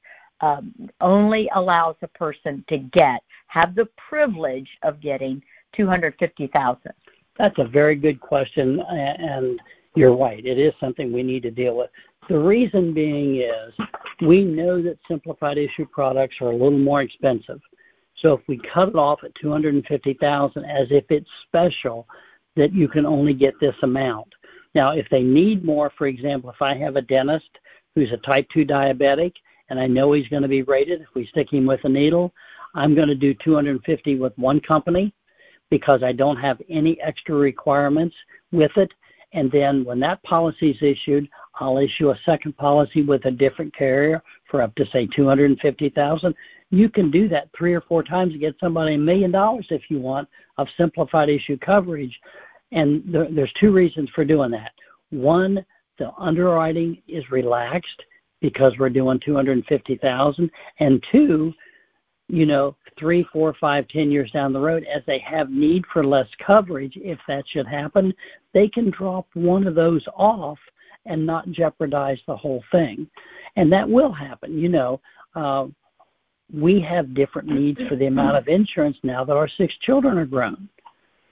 um, 0.40 0.72
only 1.00 1.48
allows 1.54 1.96
a 2.02 2.08
person 2.08 2.64
to 2.68 2.78
get 2.78 3.20
have 3.48 3.74
the 3.74 3.88
privilege 4.08 4.68
of 4.82 5.00
getting 5.00 5.42
250,000. 5.76 6.92
That's 7.38 7.58
a 7.58 7.64
very 7.64 7.94
good 7.94 8.20
question, 8.20 8.80
and 8.80 9.60
you're 9.94 10.16
right. 10.16 10.44
It 10.44 10.58
is 10.58 10.74
something 10.80 11.12
we 11.12 11.22
need 11.22 11.44
to 11.44 11.50
deal 11.50 11.76
with. 11.76 11.90
The 12.28 12.38
reason 12.38 12.92
being 12.92 13.36
is 13.36 13.72
we 14.20 14.44
know 14.44 14.82
that 14.82 14.98
simplified 15.06 15.56
issue 15.56 15.86
products 15.86 16.36
are 16.40 16.50
a 16.50 16.56
little 16.56 16.78
more 16.78 17.00
expensive. 17.00 17.60
So 18.16 18.34
if 18.34 18.40
we 18.48 18.58
cut 18.58 18.88
it 18.88 18.96
off 18.96 19.22
at 19.22 19.34
250,000 19.36 20.64
as 20.64 20.88
if 20.90 21.04
it's 21.10 21.30
special 21.46 22.06
that 22.56 22.74
you 22.74 22.88
can 22.88 23.06
only 23.06 23.32
get 23.32 23.54
this 23.60 23.76
amount. 23.82 24.34
Now, 24.74 24.90
if 24.90 25.08
they 25.08 25.22
need 25.22 25.64
more, 25.64 25.92
for 25.96 26.08
example, 26.08 26.50
if 26.50 26.60
I 26.60 26.74
have 26.74 26.96
a 26.96 27.02
dentist 27.02 27.48
who's 27.94 28.12
a 28.12 28.16
type 28.18 28.48
2 28.52 28.64
diabetic 28.64 29.32
and 29.70 29.78
I 29.78 29.86
know 29.86 30.12
he's 30.12 30.28
going 30.28 30.42
to 30.42 30.48
be 30.48 30.62
rated 30.62 31.00
if 31.00 31.08
we 31.14 31.26
stick 31.26 31.52
him 31.52 31.66
with 31.66 31.84
a 31.84 31.88
needle, 31.88 32.34
I'm 32.74 32.94
going 32.94 33.08
to 33.08 33.14
do 33.14 33.32
250 33.32 34.16
with 34.16 34.36
one 34.36 34.60
company 34.60 35.14
because 35.70 36.02
I 36.02 36.12
don't 36.12 36.36
have 36.36 36.60
any 36.68 37.00
extra 37.00 37.34
requirements 37.34 38.16
with 38.52 38.72
it. 38.76 38.90
And 39.32 39.50
then 39.52 39.84
when 39.84 40.00
that 40.00 40.22
policy 40.22 40.70
is 40.70 40.82
issued, 40.82 41.28
I'll 41.60 41.78
issue 41.78 42.10
a 42.10 42.18
second 42.24 42.56
policy 42.56 43.02
with 43.02 43.24
a 43.26 43.30
different 43.30 43.76
carrier 43.76 44.22
for 44.50 44.62
up 44.62 44.74
to 44.76 44.86
say 44.92 45.06
250,000. 45.14 46.34
You 46.70 46.88
can 46.88 47.10
do 47.10 47.28
that 47.28 47.48
three 47.56 47.74
or 47.74 47.80
four 47.82 48.02
times 48.02 48.32
to 48.32 48.38
get 48.38 48.54
somebody 48.60 48.94
a 48.94 48.98
million 48.98 49.30
dollars 49.30 49.66
if 49.70 49.82
you 49.90 49.98
want 49.98 50.28
of 50.56 50.66
simplified 50.76 51.28
issue 51.28 51.58
coverage. 51.58 52.18
And 52.72 53.02
there, 53.06 53.28
there's 53.30 53.52
two 53.60 53.72
reasons 53.72 54.08
for 54.14 54.24
doing 54.24 54.50
that. 54.52 54.72
One, 55.10 55.64
the 55.98 56.12
underwriting 56.18 57.02
is 57.08 57.30
relaxed 57.30 58.02
because 58.40 58.72
we're 58.78 58.90
doing 58.90 59.20
250,000, 59.24 60.50
and 60.78 61.04
two, 61.10 61.52
you 62.28 62.46
know, 62.46 62.76
three, 62.98 63.26
four, 63.32 63.54
five, 63.60 63.86
ten 63.88 64.10
years 64.10 64.30
down 64.30 64.52
the 64.52 64.60
road, 64.60 64.86
as 64.92 65.02
they 65.06 65.18
have 65.20 65.50
need 65.50 65.84
for 65.92 66.04
less 66.04 66.28
coverage, 66.44 66.94
if 66.96 67.18
that 67.28 67.44
should 67.48 67.66
happen, 67.66 68.12
they 68.54 68.68
can 68.68 68.90
drop 68.90 69.26
one 69.34 69.66
of 69.66 69.74
those 69.74 70.04
off 70.16 70.58
and 71.06 71.24
not 71.24 71.50
jeopardize 71.50 72.18
the 72.26 72.36
whole 72.36 72.62
thing. 72.70 73.08
And 73.56 73.72
that 73.72 73.88
will 73.88 74.12
happen. 74.12 74.58
You 74.58 74.68
know, 74.68 75.00
uh, 75.34 75.66
we 76.52 76.80
have 76.80 77.14
different 77.14 77.48
needs 77.48 77.80
for 77.88 77.96
the 77.96 78.06
amount 78.06 78.36
of 78.36 78.48
insurance 78.48 78.96
now 79.02 79.24
that 79.24 79.36
our 79.36 79.48
six 79.48 79.74
children 79.82 80.18
are 80.18 80.26
grown. 80.26 80.68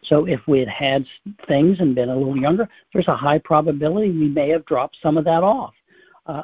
So 0.04 0.26
if 0.26 0.40
we 0.46 0.60
had 0.60 0.68
had 0.68 1.04
things 1.48 1.78
and 1.80 1.94
been 1.94 2.10
a 2.10 2.16
little 2.16 2.36
younger, 2.36 2.68
there's 2.92 3.08
a 3.08 3.16
high 3.16 3.38
probability 3.38 4.10
we 4.10 4.28
may 4.28 4.48
have 4.50 4.64
dropped 4.66 4.96
some 5.02 5.16
of 5.16 5.24
that 5.24 5.42
off. 5.42 5.74
Uh, 6.26 6.42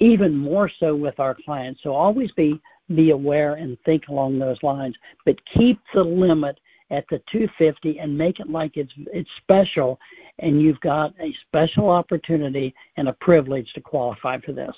even 0.00 0.36
more 0.36 0.70
so 0.80 0.96
with 0.96 1.18
our 1.20 1.36
clients. 1.44 1.80
So 1.82 1.94
always 1.94 2.30
be 2.32 2.60
be 2.88 3.10
aware 3.10 3.54
and 3.54 3.76
think 3.84 4.08
along 4.08 4.38
those 4.38 4.62
lines, 4.62 4.94
but 5.24 5.36
keep 5.56 5.78
the 5.94 6.02
limit 6.02 6.58
at 6.90 7.04
the 7.10 7.18
250 7.32 7.98
and 7.98 8.16
make 8.16 8.38
it 8.38 8.50
like 8.50 8.72
it's 8.76 8.92
it's 9.12 9.30
special 9.42 9.98
and 10.38 10.60
you've 10.60 10.80
got 10.80 11.14
a 11.20 11.34
special 11.46 11.88
opportunity 11.88 12.74
and 12.96 13.08
a 13.08 13.16
privilege 13.20 13.68
to 13.74 13.80
qualify 13.80 14.38
for 14.40 14.52
this. 14.52 14.74